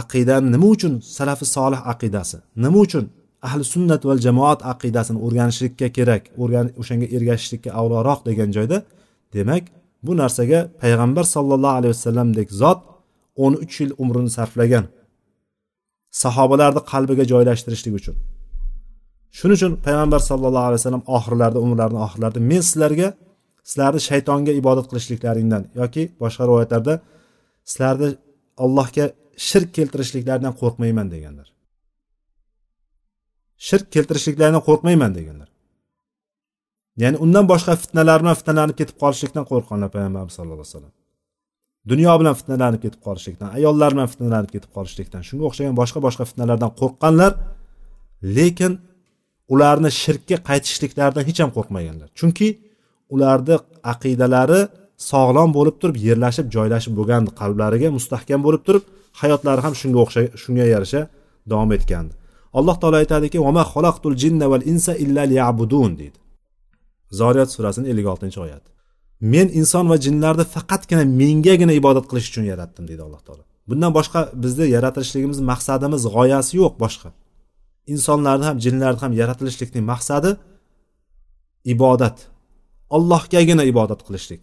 aqidani 0.00 0.48
nima 0.54 0.66
uchun 0.74 0.94
salafi 1.16 1.44
solih 1.56 1.80
aqidasi 1.92 2.36
nima 2.64 2.78
uchun 2.86 3.04
ahli 3.46 3.64
sunnat 3.74 4.02
va 4.08 4.14
jamoat 4.26 4.60
aqidasini 4.72 5.18
o'rganishlikka 5.26 5.88
kerak 5.96 6.22
o'shanga 6.80 7.06
ergashishlikka 7.16 7.70
avloroq 7.80 8.20
degan 8.28 8.48
joyda 8.56 8.78
demak 9.34 9.64
bu 10.06 10.12
narsaga 10.22 10.58
payg'ambar 10.82 11.24
sollallohu 11.34 11.74
alayhi 11.78 11.92
vasallamdek 11.96 12.48
zot 12.62 12.80
o'n 13.44 13.54
uch 13.64 13.74
yil 13.80 13.90
umrini 14.02 14.30
sarflagan 14.38 14.84
sahobalarni 16.22 16.82
qalbiga 16.92 17.24
joylashtirishlik 17.32 17.94
uchun. 18.00 18.16
Shuning 19.38 19.56
uchun 19.58 19.72
payg'ambar 19.86 20.20
sallallohu 20.30 20.66
alayhi 20.68 20.80
vasallam 20.80 21.04
oxirlarida 21.16 21.58
umrlarini 21.66 22.00
oxirlarida 22.06 22.40
men 22.50 22.62
sizlarga 22.68 23.08
sizlarni 23.70 24.00
shaytonga 24.08 24.52
ibodat 24.60 24.86
qilishliklaringdan 24.90 25.62
yoki 25.80 26.02
boshqa 26.22 26.42
rivoyatlarda 26.48 26.94
sizlarni 27.70 28.08
allohga 28.64 29.06
shirk 29.48 29.68
keltirishliklaridan 29.76 30.54
qo'rqmayman 30.60 31.06
deganlar. 31.14 31.48
Shirk 33.68 33.86
keltirishliklaridan 33.94 34.62
qo'rqmayman 34.68 35.12
deganlar. 35.18 35.48
Ya'ni 37.02 37.16
undan 37.24 37.44
boshqa 37.52 37.72
fitnalar 37.82 38.18
bilan 38.22 38.36
fitnalanib 38.40 38.76
ketib 38.80 38.96
qolishlikdan 39.02 39.44
qo'rqqanlar 39.50 39.88
payg'ambarimiz 39.94 40.34
sallallohu 40.36 40.60
alayhi 40.62 40.74
vasallam. 40.74 40.94
Dunyo 41.90 42.12
bilan 42.20 42.34
fitnalanib 42.40 42.80
ketib 42.84 43.00
qolishlikdan 43.06 43.48
ayollar 43.58 43.90
bilan 43.94 44.08
fitnalanib 44.12 44.50
ketib 44.54 44.70
qolishlikdan 44.76 45.22
shunga 45.28 45.44
o'xshagan 45.48 45.74
boshqa 45.80 45.98
boshqa 46.06 46.24
fitnalardan 46.30 46.70
qo'rqqanlar 46.80 47.32
lekin 48.36 48.72
ularni 49.52 49.90
shirkka 50.02 50.36
qaytishliklaridan 50.48 51.24
hech 51.28 51.38
ham 51.42 51.50
qo'rqmaganlar. 51.56 52.08
Chunki 52.18 52.48
ularni 53.14 53.56
aqidalari 53.92 54.60
sog'lom 55.10 55.50
bo'lib 55.56 55.76
turib 55.80 55.96
yerlashib 56.06 56.46
joylashib 56.56 56.94
bo'lgan 56.98 57.22
qalblariga 57.40 57.88
mustahkam 57.98 58.40
bo'lib 58.46 58.62
turib 58.68 58.84
hayotlari 59.20 59.60
ham 59.66 59.74
shunga 59.80 59.98
o'xshay 60.04 60.26
shunga 60.42 60.66
yarasha 60.74 61.02
davom 61.50 61.70
etgandi. 61.76 62.12
Alloh 62.58 62.76
taolo 62.82 62.96
aytadiki 63.02 63.38
vama 63.46 63.62
xalaqtul 63.72 64.14
jinna 64.22 64.46
val 64.52 64.64
insa 64.72 64.92
illa 65.04 65.22
liyabudun 65.32 65.90
deydi. 66.00 66.18
Zoriyat 67.20 67.50
surasini 67.54 67.86
ellik 67.92 68.06
oltinchi 68.12 68.38
oyati. 68.46 68.68
Men 69.20 69.48
inson 69.60 69.84
va 69.90 69.96
jinlarni 70.06 70.44
faqatgina 70.54 71.04
mengagina 71.20 71.72
ibodat 71.80 72.06
qilish 72.10 72.28
uchun 72.30 72.44
yaratdim 72.52 72.84
deydi 72.90 73.02
alloh 73.06 73.22
taolo. 73.26 73.42
Bundan 73.68 73.92
boshqa 73.98 74.20
bizni 74.42 74.66
yaratilishligimiz 74.76 75.38
maqsadimiz 75.50 76.02
g'oyasi 76.14 76.52
yo'q 76.60 76.74
boshqa. 76.84 77.08
Insonlarni 77.94 78.44
ham 78.48 78.56
jinlarni 78.64 79.00
ham 79.04 79.12
yaratilishlikning 79.20 79.84
maqsadi 79.92 80.30
ibodat. 81.74 82.16
Allohgagina 82.96 83.64
ibodat 83.72 84.00
qilishlik. 84.06 84.42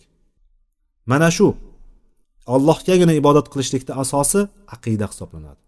Mana 1.11 1.29
shu 1.37 1.47
allohgagina 2.55 3.13
ibodat 3.21 3.47
qilishlikni 3.53 3.93
asosi 4.03 4.39
aqida 4.75 5.05
hisoblanadi. 5.11 5.61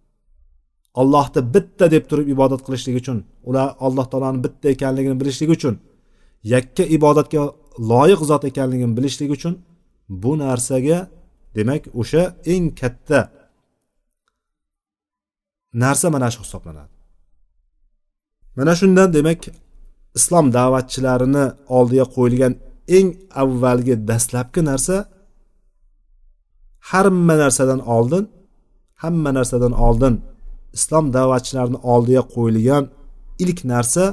Ollohni 1.01 1.41
bitta 1.55 1.85
deb 1.93 2.03
turib 2.09 2.27
ibodat 2.35 2.61
qilishlik 2.65 2.95
uchun 3.01 3.17
ular 3.49 3.67
alloh 3.85 4.05
taoloni 4.11 4.39
bitta 4.45 4.67
ekanligini 4.75 5.15
bilishlik 5.21 5.49
uchun 5.57 5.75
yakka 6.53 6.83
ibodatga 6.97 7.41
loyiq 7.89 8.21
zot 8.29 8.43
ekanligini 8.49 8.93
bilishlik 8.97 9.31
uchun 9.37 9.53
bu 10.09 10.31
narsaga 10.43 10.99
demak 11.55 11.83
o'sha 12.01 12.23
eng 12.53 12.65
katta 12.79 13.19
narsa 15.83 16.07
mana 16.15 16.27
shu 16.33 16.39
hisoblanadi. 16.45 16.93
Mana 18.57 18.73
shundan 18.79 19.09
demak 19.17 19.41
islom 20.17 20.45
da'vatchilarini 20.57 21.45
oldiga 21.77 22.05
qo'yilgan 22.15 22.53
eng 22.97 23.07
avvalgi 23.41 23.95
dastlabki 24.09 24.61
narsa 24.69 24.95
hamma 26.91 27.35
narsadan 27.43 27.81
oldin 27.95 28.23
hamma 29.03 29.31
narsadan 29.37 29.73
oldin 29.87 30.13
islom 30.77 31.05
da'vatchilarini 31.17 31.79
oldiga 31.93 32.23
qo'yilgan 32.35 32.83
ilk 33.43 33.59
narsa 33.73 34.03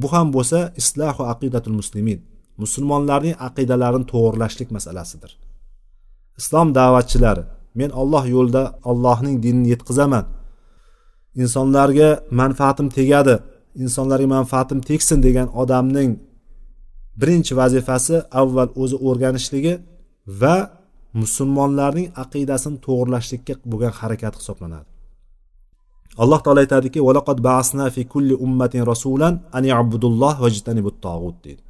bu 0.00 0.06
ham 0.12 0.26
bo'lsa 0.36 0.58
islohu 0.80 1.22
aqidatul 1.32 1.76
muslimin. 1.80 2.31
Musulmonlarning 2.62 3.36
aqidalarini 3.46 4.06
to'g'irlashlik 4.12 4.68
masalasidir. 4.76 5.30
Islom 6.40 6.68
da'vatchilari 6.78 7.44
men 7.80 7.90
olloh 8.00 8.24
yo'lida 8.34 8.62
allohning 8.90 9.36
dinini 9.44 9.68
yetkazaman. 9.74 10.24
Insonlarga 11.42 12.08
manfaatim 12.40 12.88
tegadi 12.98 13.34
insonlarga 13.84 14.26
manfaatim 14.36 14.80
tegsin 14.88 15.18
degan 15.26 15.48
odamning 15.62 16.10
birinchi 17.20 17.52
vazifasi 17.60 18.16
avval 18.40 18.70
o'zi 18.82 18.96
o'rganishligi 19.08 19.74
va 20.40 20.56
musulmonlarning 21.22 22.08
aqidasini 22.22 22.78
to'g'irlashlikka 22.86 23.54
bo'lgan 23.70 23.92
harakat 24.00 24.34
hisoblanadi. 24.40 24.88
Alloh 26.22 26.40
taolo 26.44 26.60
aytadiki 26.64 27.00
valaqad 27.08 27.38
basna 27.48 27.86
fi 27.94 28.02
kulli 28.12 28.34
ummatin 28.46 28.82
rasulan 28.92 29.34
an 29.56 29.64
ya'budulloh 29.72 30.34
vajtanibut 30.44 30.96
tog'ut 31.06 31.36
deydi. 31.44 31.62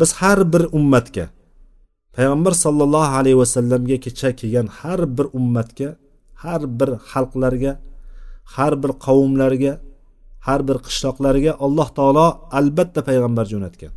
Biz 0.00 0.10
har 0.20 0.40
bir 0.52 0.62
ummatga 0.78 1.26
payg'ambar 2.16 2.52
sollallohu 2.64 3.12
alayhi 3.20 3.38
vasallamga 3.42 3.96
kecha 4.04 4.30
kelgan 4.40 4.66
har 4.78 5.00
bir 5.16 5.26
ummatga 5.38 5.88
har 6.42 6.62
bir 6.78 6.90
xalqlarga 7.10 7.72
har 8.54 8.72
bir 8.82 8.92
qavmlarga 9.06 9.72
har 10.46 10.60
bir 10.68 10.76
qishloqlarga 10.86 11.52
alloh 11.64 11.88
taolo 11.98 12.26
albatta 12.58 13.00
payg'ambar 13.08 13.46
jo'natgan. 13.52 13.92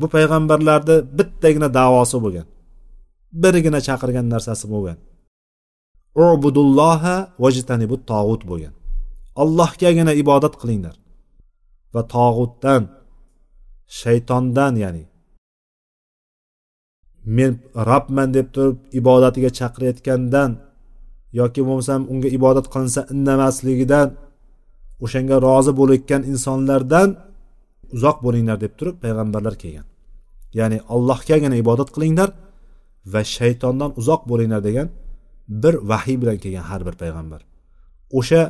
Bu 0.00 0.06
payg'ambarlarni 0.14 0.96
bittagina 1.18 1.68
davosi 1.78 2.16
bo'lgan. 2.24 2.46
Birgina 3.42 3.80
chaqirgan 3.88 4.26
narsasi 4.34 4.66
bo'lgan. 4.74 4.98
Ubudulloha 6.26 7.16
vajtanibu 7.44 7.96
tog'ut 8.10 8.42
bo'lgan. 8.50 8.74
Allohgagina 9.42 10.12
ibodat 10.22 10.54
qilinglar. 10.60 10.94
Va 11.94 12.02
tog'utdan 12.14 12.82
shaytondan 14.00 14.74
ya'ni 14.84 15.04
men 17.24 17.52
robman 17.88 18.34
deb 18.36 18.46
turib 18.54 18.76
ibodatiga 19.00 19.50
chaqirayotgandan 19.58 20.50
yoki 21.40 21.60
bo'lmasam 21.66 22.00
unga 22.12 22.28
ibodat 22.38 22.66
qilinsa 22.72 23.00
indamasligidan 23.14 24.08
o'shanga 25.04 25.36
rozi 25.46 25.72
bo'layotgan 25.80 26.22
insonlardan 26.32 27.08
uzoq 27.96 28.16
bo'linglar 28.26 28.56
deb 28.64 28.72
turib 28.78 28.96
payg'ambarlar 29.04 29.54
kelgan. 29.62 29.86
Ya'ni 30.58 30.78
allohgagina 30.94 31.56
ibodat 31.64 31.88
qilinglar 31.94 32.30
va 33.12 33.20
shaytondan 33.36 33.90
uzoq 34.00 34.22
bo'linglar 34.30 34.60
degan 34.68 34.88
bir 35.62 35.74
vahiy 35.90 36.16
bilan 36.22 36.36
kelgan 36.42 36.64
har 36.70 36.80
bir 36.86 36.94
payg'ambar. 37.02 37.40
O'sha 38.18 38.42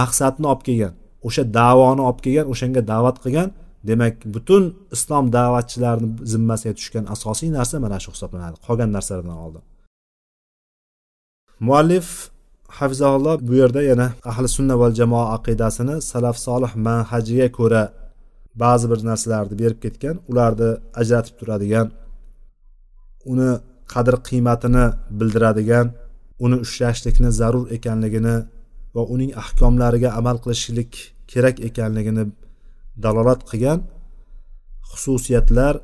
maqsadni 0.00 0.46
olib 0.52 0.62
kelgan 0.68 0.94
o'sha 1.26 1.42
davoni 1.58 2.02
olib 2.08 2.20
kelgan 2.24 2.46
o'shanga 2.52 2.82
da'vat 2.92 3.16
qilgan 3.24 3.48
demak 3.88 4.16
butun 4.34 4.64
islom 4.96 5.24
da'vatchilarini 5.36 6.08
zimmasiga 6.32 6.74
tushgan 6.78 7.04
asosiy 7.14 7.50
narsa 7.58 7.76
mana 7.84 7.98
shu 8.04 8.10
hisoblanadi. 8.14 8.56
Qolgan 8.66 8.90
narsalardan 8.96 9.38
oldin. 9.44 9.62
Muallif 11.66 12.08
hafizaulloh 12.78 13.36
bu 13.48 13.54
yerda 13.60 13.82
yana 13.90 14.06
ahli 14.30 14.48
sunna 14.56 14.74
val 14.80 14.94
jamoa 15.00 15.26
aqidasini 15.36 15.96
salaf 16.12 16.36
solih 16.46 16.72
manhajiga 16.86 17.48
ko'ra 17.58 17.82
ba'zi 18.62 18.86
bir 18.92 19.00
narsalarni 19.10 19.54
berib 19.62 19.78
ketgan 19.84 20.16
ularni 20.30 20.70
ajratib 21.00 21.34
turadigan 21.40 21.86
uni 23.32 23.50
qadr 23.92 24.14
qiymatini 24.28 24.84
bildiradigan 25.18 25.86
uni 26.44 26.56
ushlashlikni 26.64 27.30
zarur 27.40 27.64
ekanligini 27.76 28.36
va 28.94 29.02
uning 29.14 29.30
ahkomlariga 29.42 30.10
amal 30.20 30.36
qilishlik 30.44 30.90
kerak 31.32 31.56
ekanligini 31.68 32.24
dalolat 33.04 33.40
qilgan 33.50 33.78
xususiyatlar 34.90 35.74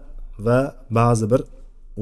va 0.46 0.58
ba'zi 0.98 1.26
bir 1.32 1.42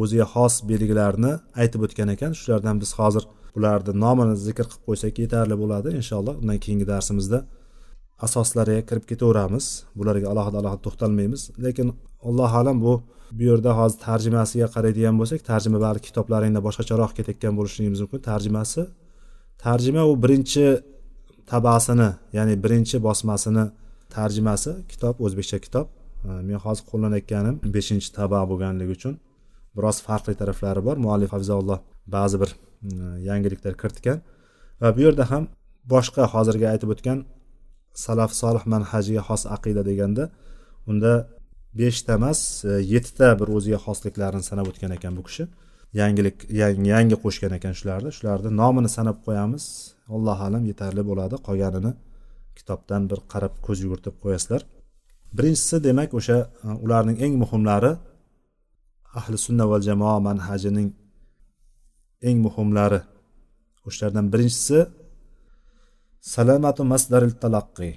o'ziga 0.03 0.27
xos 0.35 0.55
belgilarni 0.71 1.33
aytib 1.61 1.81
o'tgan 1.87 2.09
ekan. 2.15 2.33
Shulardan 2.41 2.77
biz 2.83 2.91
hozir 2.99 3.25
ularni 3.57 3.93
nomini 4.05 4.35
zikr 4.47 4.67
qilib 4.71 4.83
qo'ysak 4.89 5.15
yetarli 5.25 5.57
bo'ladi. 5.63 5.89
Inshaalloh 6.01 6.35
undan 6.41 6.59
keyingi 6.65 6.87
darsimizda 6.93 7.39
asoslariga 8.27 8.83
kirib 8.89 9.05
ketaveramiz. 9.11 9.67
Bularga 9.99 10.27
alohida 10.33 10.57
alohida 10.63 10.83
to'xtalmaymiz. 10.87 11.43
Lekin 11.65 11.89
allohu 12.29 12.57
alam 12.63 12.77
bu 12.87 12.95
bu 13.39 13.43
yerda 13.51 13.71
hozir 13.79 13.99
tarjimasiga 14.09 14.67
qaraydigan 14.75 15.15
bo'lsak 15.21 15.41
tarjima 15.51 15.79
balki 15.87 16.05
kitoblaringda 16.09 16.61
boshqacharoq 16.67 17.11
ketayotgan 17.19 17.55
bo'lishligimiz 17.59 18.01
mumkin. 18.05 18.21
Tarjimasi 18.31 18.83
tarjima 19.65 20.03
u 20.11 20.13
birinchi 20.25 20.67
tabasini 21.53 22.11
ya'ni 22.37 22.55
birinchi 22.65 22.97
bosmasini 23.09 23.65
tarjimasi 24.15 24.73
kitob 24.93 25.15
o'zbekcha 25.27 25.59
kitob. 25.67 25.87
Men 26.49 26.59
hozir 26.65 26.85
qo'llanayotganim 26.91 27.57
beshinchi 27.77 28.09
taba 28.19 28.41
bo'lganligi 28.51 28.93
uchun 28.99 29.15
biroz 29.77 29.99
farqli 30.07 30.35
taraflari 30.41 30.81
bor. 30.89 30.97
Muallif 31.05 31.31
hafizaulloh 31.37 31.79
ba'zi 32.17 32.37
bir 32.43 32.51
e, 32.53 32.57
yangiliklar 33.29 33.75
kiritgan. 33.83 34.19
Va 34.81 34.89
bu 34.97 35.01
yerda 35.07 35.25
ham 35.33 35.45
boshqa 35.95 36.25
hozirgi 36.35 36.67
aytib 36.73 36.91
o'tgan 36.95 37.19
salaf 38.05 38.33
solih 38.43 38.65
manhajiga 38.75 39.23
xos 39.29 39.43
aqida 39.57 39.83
deganda 39.91 40.25
unda 40.91 41.13
beshta 41.81 42.13
emas 42.19 42.41
e, 42.71 42.73
yettita 42.93 43.29
bir 43.41 43.49
o'ziga 43.57 43.79
xosliklarini 43.87 44.45
sanab 44.51 44.67
o'tgan 44.71 44.93
ekan 44.99 45.13
bu 45.19 45.23
kishi. 45.29 45.45
Yangilik 46.01 46.37
yangi 46.63 46.89
yangi 46.95 47.17
qo'shgan 47.25 47.53
ekan 47.59 47.75
shularni. 47.79 48.11
Shularni 48.19 48.51
nomini 48.61 48.91
sanab 48.97 49.19
qo'yamiz. 49.27 49.65
Allohu 50.17 50.43
alam 50.49 50.63
yetarli 50.71 51.03
bo'ladi. 51.11 51.37
Qolganini 51.49 51.93
kitobdan 52.59 53.03
bir 53.11 53.21
qarab 53.33 53.55
ko'z 53.67 53.79
yugurtib 53.85 54.15
qo'yasizlar. 54.23 54.63
Birinchisi 55.37 55.77
demak 55.87 56.11
o'sha 56.19 56.39
e, 56.67 56.69
ularning 56.85 57.19
eng 57.25 57.35
muhimlari 57.43 57.93
ahli 59.19 59.37
sunna 59.47 59.65
val 59.71 59.83
jamoa 59.89 60.17
manhajining 60.29 60.89
eng 62.29 62.39
muhimlari. 62.47 63.01
O'shalardan 63.87 64.27
birinchisi 64.33 64.79
salamatu 66.35 66.83
masdaril 66.93 67.35
talaqqi 67.43 67.91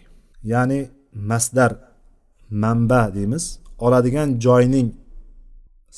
ya'ni 0.53 0.79
masdar 1.29 1.71
manba 2.63 3.01
deymiz. 3.15 3.43
Oladigan 3.85 4.29
joyning 4.45 4.87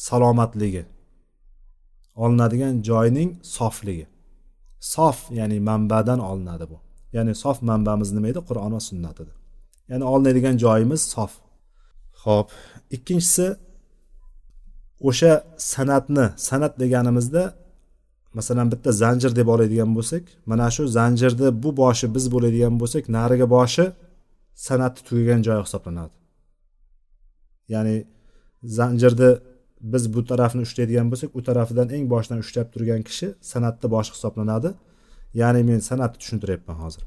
salomatligi 0.06 0.84
olinadigan 2.16 2.82
joyning 2.82 3.30
sofligi. 3.44 4.08
Sof 4.80 5.18
ya'ni 5.32 5.60
manbadan 5.60 6.20
olinadi 6.20 6.66
bu. 6.72 6.78
Ya'ni 7.16 7.34
sof 7.44 7.58
manbamiz 7.70 8.10
nima 8.16 8.28
edi? 8.32 8.42
Qur'on 8.50 8.72
va 8.76 8.82
sunnat 8.90 9.18
edi. 9.24 9.34
Ya'ni 9.92 10.04
olinadigan 10.14 10.56
joyimiz 10.64 11.02
sof. 11.14 11.32
Ho'p 12.24 12.48
ikkinchisi 12.96 13.48
o'sha 15.10 15.32
san'atni 15.74 16.26
san'at 16.48 16.74
deganimizda 16.84 17.44
masalan 18.38 18.68
bitta 18.74 18.92
zanjir 19.04 19.32
deb 19.40 19.48
oladigan 19.54 19.92
bo'lsak 19.98 20.24
mana 20.52 20.68
shu 20.76 20.84
zanjirni 20.98 21.48
bu 21.64 21.70
boshi 21.82 22.06
biz 22.16 22.26
bo'ladigan 22.34 22.74
bo'lsak 22.82 23.04
narigi 23.18 23.48
boshi 23.56 23.86
san'atni 24.68 25.02
tugagan 25.08 25.42
joyi 25.48 25.62
hisoblanadi. 25.68 26.16
Ya'ni 27.74 27.96
zanjirni 28.78 29.30
biz 29.94 30.04
bu 30.14 30.22
tarafni 30.32 30.62
ushlaydigan 30.68 31.08
bo'lsak 31.12 31.30
u 31.38 31.42
tarafidan 31.48 31.88
eng 31.96 32.06
boshidan 32.14 32.40
ushlab 32.46 32.68
turgan 32.74 33.02
kishi 33.08 33.28
san'atni 33.52 33.88
boshi 33.96 34.12
hisoblanadi. 34.16 34.70
Ya'ni 35.42 35.62
men 35.70 35.80
san'atni 35.90 36.18
tushuntiryapman 36.22 36.78
hozir. 36.84 37.04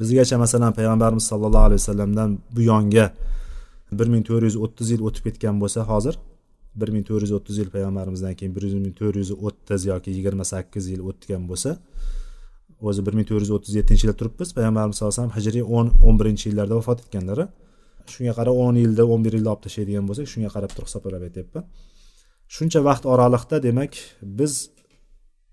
Bizgacha 0.00 0.36
masalan 0.44 0.72
payg'ambarimiz 0.78 1.24
sollallohu 1.30 1.66
alayhi 1.68 1.80
vasallamdan 1.82 2.30
bu 2.54 2.60
yonga 2.72 3.06
bir 3.98 4.08
ming 4.14 4.24
to'rt 4.28 4.44
yuz 4.48 4.56
o'ttiz 4.64 4.88
yil 4.94 5.02
o'tib 5.08 5.22
ketgan 5.26 5.56
bo'lsa 5.62 5.80
hozir 5.90 6.14
bir 6.80 6.88
ming 6.94 7.04
to'rt 7.08 7.22
yuz 7.26 7.32
o'ttiz 7.38 7.56
yil 7.62 7.70
payg'ambarimizdan 7.74 8.34
keyin 8.38 8.52
bir 8.56 8.64
ming 8.86 8.94
to'rt 9.00 9.16
yuz 9.22 9.30
o'ttiz 9.46 9.80
yoki 9.92 10.10
yigirma 10.16 10.44
sakkiz 10.52 10.84
yil 10.92 11.02
o'tgan 11.10 11.42
bo'lsa 11.50 11.70
o'zi 12.88 13.00
bir 13.06 13.14
ming 13.18 13.26
to'rt 13.30 13.42
yuz 13.46 13.52
o'ttiz 13.56 13.72
yettinchi 13.78 14.02
yilda 14.04 14.16
turibmiz. 14.20 14.48
Payg'ambarimiz 14.56 14.94
sallallohu 14.96 15.14
alayhi 15.14 15.22
vasallam 15.22 15.36
hijriy 15.38 15.64
o'n 15.76 15.86
o'n 16.06 16.16
birinchi 16.20 16.44
yillarda 16.50 16.74
vafot 16.80 16.98
etganlar 17.04 17.38
shunga 18.14 18.32
qarab 18.38 18.54
o'n 18.64 18.76
yilda 18.84 19.02
o'n 19.12 19.20
bir 19.26 19.32
yilda 19.36 19.50
olib 19.54 19.62
tashlaydigan 19.66 20.04
bo'lsak 20.08 20.26
shunga 20.32 20.50
qarab 20.56 20.70
turib 20.74 20.88
hisoblab 20.90 21.22
aytyapman. 21.28 21.64
Shuncha 22.56 22.80
vaqt 22.88 23.04
oraliqda 23.12 23.56
demak 23.66 23.92
biz 24.38 24.52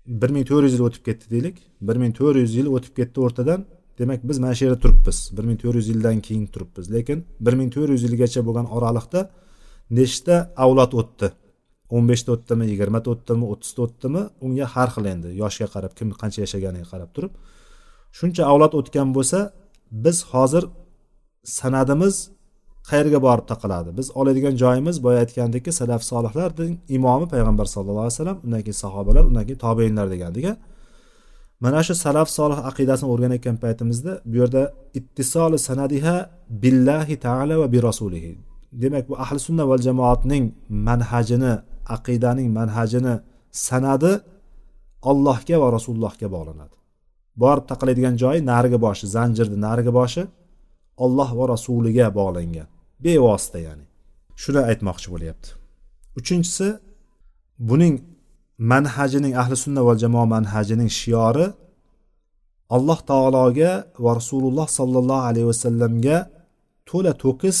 bir 0.06 0.30
ming 0.30 0.46
to'rt 0.48 0.64
yuz 0.66 0.74
yil 0.76 0.84
o'tib 0.88 1.04
ketdi 1.04 1.30
deylik. 1.30 1.56
bir 1.80 1.96
ming 1.96 2.12
to'rt 2.18 2.36
yuz 2.36 2.54
yil 2.54 2.66
o'tib 2.66 2.94
ketdi 2.96 3.20
o'rtadan. 3.20 3.64
Demak 3.98 4.20
biz 4.28 4.38
mana 4.38 4.54
shu 4.54 4.64
yerda 4.64 4.80
turibmiz. 4.84 5.18
bir 5.36 5.44
ming 5.44 5.58
to'rt 5.62 5.74
yuz 5.74 5.88
yildan 5.88 6.20
keyin 6.20 6.46
turibmiz. 6.46 6.92
Lekin 6.94 7.24
bir 7.40 7.54
ming 7.60 7.70
to'rt 7.74 7.90
yuz 7.94 8.02
yilgacha 8.06 8.40
bo'lgan 8.46 8.66
oraliqda 8.76 9.20
nechta 9.90 10.36
avlod 10.64 10.92
o'tdi? 11.00 11.28
o'n 11.94 12.04
beshta 12.10 12.30
o'tdimi 12.36 12.64
yigirmata 12.72 13.08
o'tdimi 13.14 13.44
o'ttizta 13.52 13.80
o'tdimi? 13.86 14.22
Unga 14.44 14.66
har 14.74 14.88
xil 14.94 15.06
endi 15.14 15.28
yoshga 15.42 15.66
qarab 15.74 15.92
kim 15.98 16.08
qancha 16.20 16.40
yashaganiga 16.44 16.86
qarab 16.92 17.10
turib. 17.16 17.32
Shuncha 18.18 18.42
avlod 18.52 18.72
o'tgan 18.80 19.08
bo'lsa 19.16 19.38
biz 20.04 20.18
hozir 20.32 20.64
sanadimiz 21.58 22.14
qayerga 22.90 23.18
borib 23.26 23.46
taqaladi. 23.52 23.90
Biz 23.98 24.06
oladigan 24.20 24.54
joyimiz 24.62 24.96
boya 25.04 25.18
aytgandekki 25.24 25.72
salaf 25.80 26.02
solihlarning 26.10 26.72
imomi 26.96 27.26
payg'ambar 27.32 27.66
sallallohu 27.74 28.06
alayhi 28.06 28.16
vasallam 28.18 28.38
undan 28.44 28.60
keyin 28.66 28.78
sahobalar 28.84 29.24
undan 29.30 29.44
keyin 29.48 29.60
tobeinlar 29.66 30.06
degandik 30.14 30.46
mana 31.64 31.80
shu 31.86 31.94
salaf 32.04 32.28
solih 32.38 32.58
aqidasini 32.70 33.08
o'rganayotgan 33.12 33.56
paytimizda 33.64 34.12
bu 34.30 34.34
yerda 34.40 34.62
ittisoli 34.98 35.58
sanadiha 35.68 36.16
billahi 36.62 37.14
taala 37.26 37.54
va 37.60 37.66
bi 37.74 37.78
rasulihi 37.88 38.32
demak 38.82 39.04
bu 39.10 39.14
ahli 39.24 39.38
sunna 39.46 39.64
val 39.70 39.82
jamoatning 39.88 40.44
manhajini 40.88 41.52
aqidaning 41.96 42.48
manhajini 42.58 43.14
sanadi 43.68 44.12
allohga 45.10 45.56
va 45.62 45.68
rasulullohga 45.76 46.26
bog'lanadi. 46.36 46.76
Borib 47.42 47.64
taqaladigan 47.72 48.14
joyi 48.22 48.40
narigi 48.52 48.78
boshi 48.86 49.04
zanjirni 49.16 49.58
narigi 49.66 49.92
boshi 50.00 50.22
olloh 51.04 51.30
va 51.38 51.44
rasuliga 51.54 52.06
bog'langan. 52.20 52.68
Bevosita 53.04 53.58
ya'ni. 53.66 53.84
Shuni 54.42 54.60
aytmoqchi 54.70 55.08
bo'lyapti. 55.14 55.48
Uchinchisi 56.18 56.68
buning 57.68 57.94
manhajining 58.72 59.34
ahli 59.42 59.56
sunna 59.64 59.82
val 59.88 59.98
jamoa 60.04 60.26
manhajining 60.36 60.90
shiori 61.00 61.46
alloh 62.76 62.98
taologa 63.10 63.72
va 64.04 64.10
rasululloh 64.20 64.66
sollallohu 64.78 65.26
alayhi 65.28 65.46
vasallamga 65.52 66.16
to'la 66.88 67.12
to'kis 67.24 67.58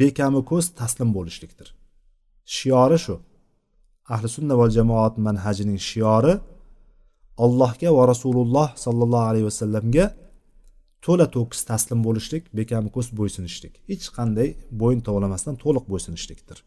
bekami 0.00 0.40
ko'z 0.50 0.64
taslim 0.80 1.08
bo'lishlikdir. 1.16 1.68
Shiori 2.56 2.98
shu. 3.04 3.14
Ahli 4.14 4.28
sunna 4.36 4.54
va 4.60 4.66
jamoat 4.76 5.14
manhajining 5.26 5.80
shiori 5.90 6.34
allohga 7.44 7.90
va 7.98 8.02
rasululloh 8.12 8.68
sollallohu 8.84 9.26
alayhi 9.30 9.46
vasallamga 9.50 10.04
to'la 11.04 11.26
to'kis 11.36 11.60
taslim 11.70 12.00
bo'lishlik 12.06 12.44
bekam 12.58 12.84
ko'z 12.94 13.06
bo'ysunishlik. 13.18 13.74
Hech 13.90 14.06
qanday 14.16 14.48
bo'yin 14.80 15.00
tovlamasdan 15.08 15.56
to'liq 15.64 15.84
bo'ysunishlikdir. 15.92 16.58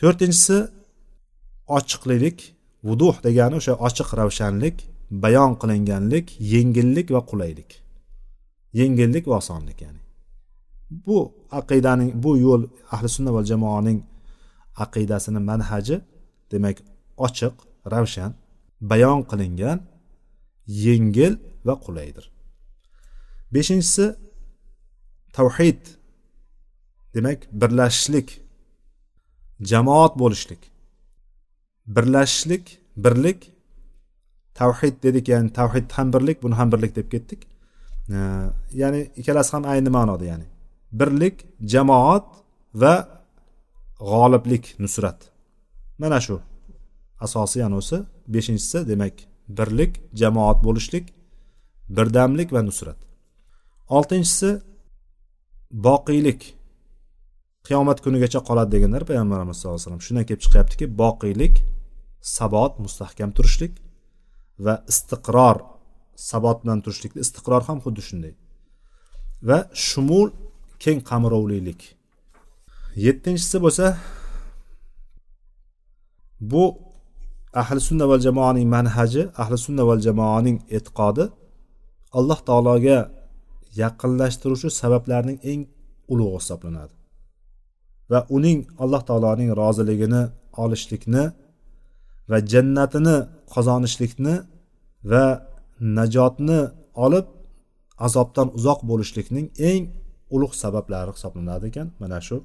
To'rtinchisi 0.00 0.58
ochiqlilik 1.78 2.38
vuduh 2.88 3.14
degani 3.26 3.54
o'sha 3.60 3.74
ochiq 3.86 4.08
ravshanlik 4.20 4.76
bayon 5.24 5.52
qilinganlik 5.60 6.26
yengillik 6.54 7.08
va 7.14 7.20
qulaylik. 7.30 7.70
Yengillik 8.80 9.24
va 9.30 9.36
osonlik 9.42 9.78
ya'ni. 9.84 10.00
Bu 11.06 11.18
aqidaning 11.60 12.10
bu 12.24 12.30
yo'l 12.46 12.62
ahli 12.94 13.08
sunna 13.16 13.30
va 13.36 13.42
jamoaning 13.50 13.98
aqidasini 14.84 15.40
manhaji 15.50 15.96
demak 16.52 16.76
ochiq 17.26 17.54
ravshan 17.92 18.30
bayon 18.90 19.20
qilingan 19.30 19.78
yengil 20.84 21.32
va 21.66 21.74
qulaydir. 21.84 22.24
Beshinchisi 23.54 24.06
tavhid. 25.32 25.82
Demak 27.14 27.40
birlashishlik. 27.52 28.28
Jamoat 29.70 30.18
bo'lishlik. 30.18 30.62
Birlashishlik 31.86 32.78
birlik 32.96 33.50
tavhid 34.54 35.02
dedik 35.02 35.28
ya'ni 35.28 35.52
tavhid 35.52 35.92
ham 35.96 36.12
birlik 36.12 36.42
buni 36.42 36.54
ham 36.54 36.72
birlik 36.72 36.96
deb 36.96 37.10
ketdik. 37.10 37.40
Ya'ni 38.80 39.00
ikkalasi 39.16 39.52
ham 39.52 39.64
ayni 39.64 39.90
ma'noda 39.96 40.24
ya'ni 40.24 40.46
birlik 40.92 41.36
jamoat 41.72 42.26
va 42.74 42.94
g'oliblik 43.98 44.64
nusrat. 44.78 45.18
Mana 45.98 46.20
shu 46.20 46.40
asosiy 47.20 47.64
anosi. 47.64 47.96
Beshinchisi 48.34 48.88
demak 48.88 49.14
birlik 49.48 49.92
jamoat 50.20 50.58
bo'lishlik 50.66 51.06
birdamlik 51.96 52.52
va 52.52 52.62
nusrat. 52.62 53.11
Oltinchisi 53.96 54.50
boqiylik. 55.86 56.40
Qiyomat 57.66 57.98
kunigacha 58.04 58.40
qoladi 58.48 58.70
deganlar 58.74 59.02
payg'ambarimiz 59.10 59.56
sallallohu 59.56 59.76
alayhi 59.76 59.86
vasallam 59.86 60.04
shundan 60.06 60.24
kelib 60.28 60.42
chiqyaptiki 60.44 60.86
boqiylik 61.02 61.54
sabot 62.36 62.72
mustahkam 62.84 63.30
turishlik 63.36 63.72
va 64.64 64.74
istiqror 64.92 65.56
sabot 66.30 66.58
bilan 66.62 66.78
turishlik 66.84 67.12
istiqror 67.24 67.62
ham 67.68 67.78
xuddi 67.84 68.02
shunday. 68.08 68.34
Va 69.48 69.58
shumul 69.88 70.28
keng 70.84 71.00
qamrovlilik. 71.10 71.80
Yettinchisi 73.06 73.56
bo'lsa 73.64 73.86
bu 76.52 76.64
ahli 77.62 77.80
sunna 77.88 78.04
val 78.10 78.20
jamoaning 78.26 78.66
manhaji 78.76 79.22
ahli 79.42 79.56
sunna 79.66 79.82
val 79.88 80.00
jamoaning 80.06 80.56
e'tiqodi 80.76 81.24
alloh 82.18 82.38
taologa 82.48 82.98
yaqinlashtiruvchi 83.80 84.68
sabablarning 84.80 85.38
eng 85.50 85.60
ulug'i 86.12 86.38
hisoblanadi. 86.40 86.94
Va 88.10 88.20
uning 88.36 88.58
alloh 88.82 89.02
taoloning 89.08 89.50
roziligini 89.60 90.22
olishlikni 90.64 91.24
va 92.30 92.38
jannatini 92.52 93.16
qozonishlikni 93.54 94.34
va 95.12 95.24
najotni 95.98 96.60
olib 97.04 97.26
azobdan 98.06 98.48
uzoq 98.58 98.80
bo'lishlikning 98.90 99.46
eng 99.70 99.82
ulug' 100.34 100.54
sabablari 100.62 101.10
hisoblanadi 101.16 101.64
ekan. 101.70 101.88
Mana 102.02 102.18
shu 102.28 102.36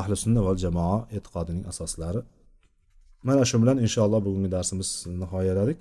ahli 0.00 0.14
sunna 0.24 0.40
va 0.46 0.52
jamoa 0.64 0.98
e'tiqodining 1.16 1.64
asoslari. 1.72 2.20
Mana 3.28 3.42
shu 3.48 3.56
bilan 3.62 3.76
inshaalloh 3.84 4.20
bugungi 4.26 4.50
darsimizni 4.56 5.14
nihoyaladik 5.22 5.80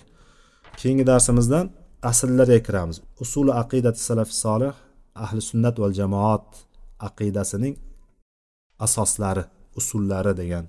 keyingi 0.79 1.05
darsimizdan 1.11 1.65
asllarga 2.09 2.59
kiramiz. 2.67 2.97
Usuli 3.23 3.51
aqidati 3.61 3.99
salafi 4.09 4.33
solih 4.43 4.73
ahli 5.23 5.41
sunnat 5.49 5.75
val 5.81 5.93
jamoat 5.99 6.47
aqidasining 7.07 7.75
asoslari 8.85 9.43
usullari 9.79 10.33
degan 10.41 10.65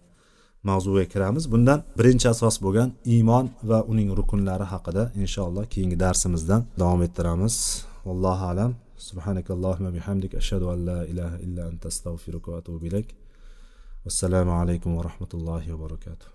mavzuga 0.69 1.05
kiramiz. 1.13 1.45
Bundan 1.53 1.79
birinchi 1.99 2.27
asos 2.35 2.57
bo'lgan 2.65 2.89
iymon 3.15 3.47
va 3.71 3.79
uning 3.93 4.09
rukunlari 4.19 4.67
haqida 4.73 5.03
inshaalloh 5.23 5.65
keyingi 5.73 5.97
darsimizdan 6.05 6.61
davom 6.81 7.01
ettiramiz. 7.07 7.55
Allohu 8.13 8.45
alam. 8.53 8.73
Subhanakallohumma 9.09 9.91
اللهم 9.91 10.37
ashhadu 10.41 10.67
an 10.75 10.79
la 10.89 10.99
ilaha 11.13 11.37
illa 11.47 11.63
anta 11.71 11.87
astag'firuka 11.93 12.49
va 12.53 12.59
atubu 12.61 12.87
ilayk. 12.91 13.09
والسلام 14.05 14.49
alaykum 14.49 14.97
va 14.97 15.03
rahmatullohi 15.09 15.71
va 15.81 16.33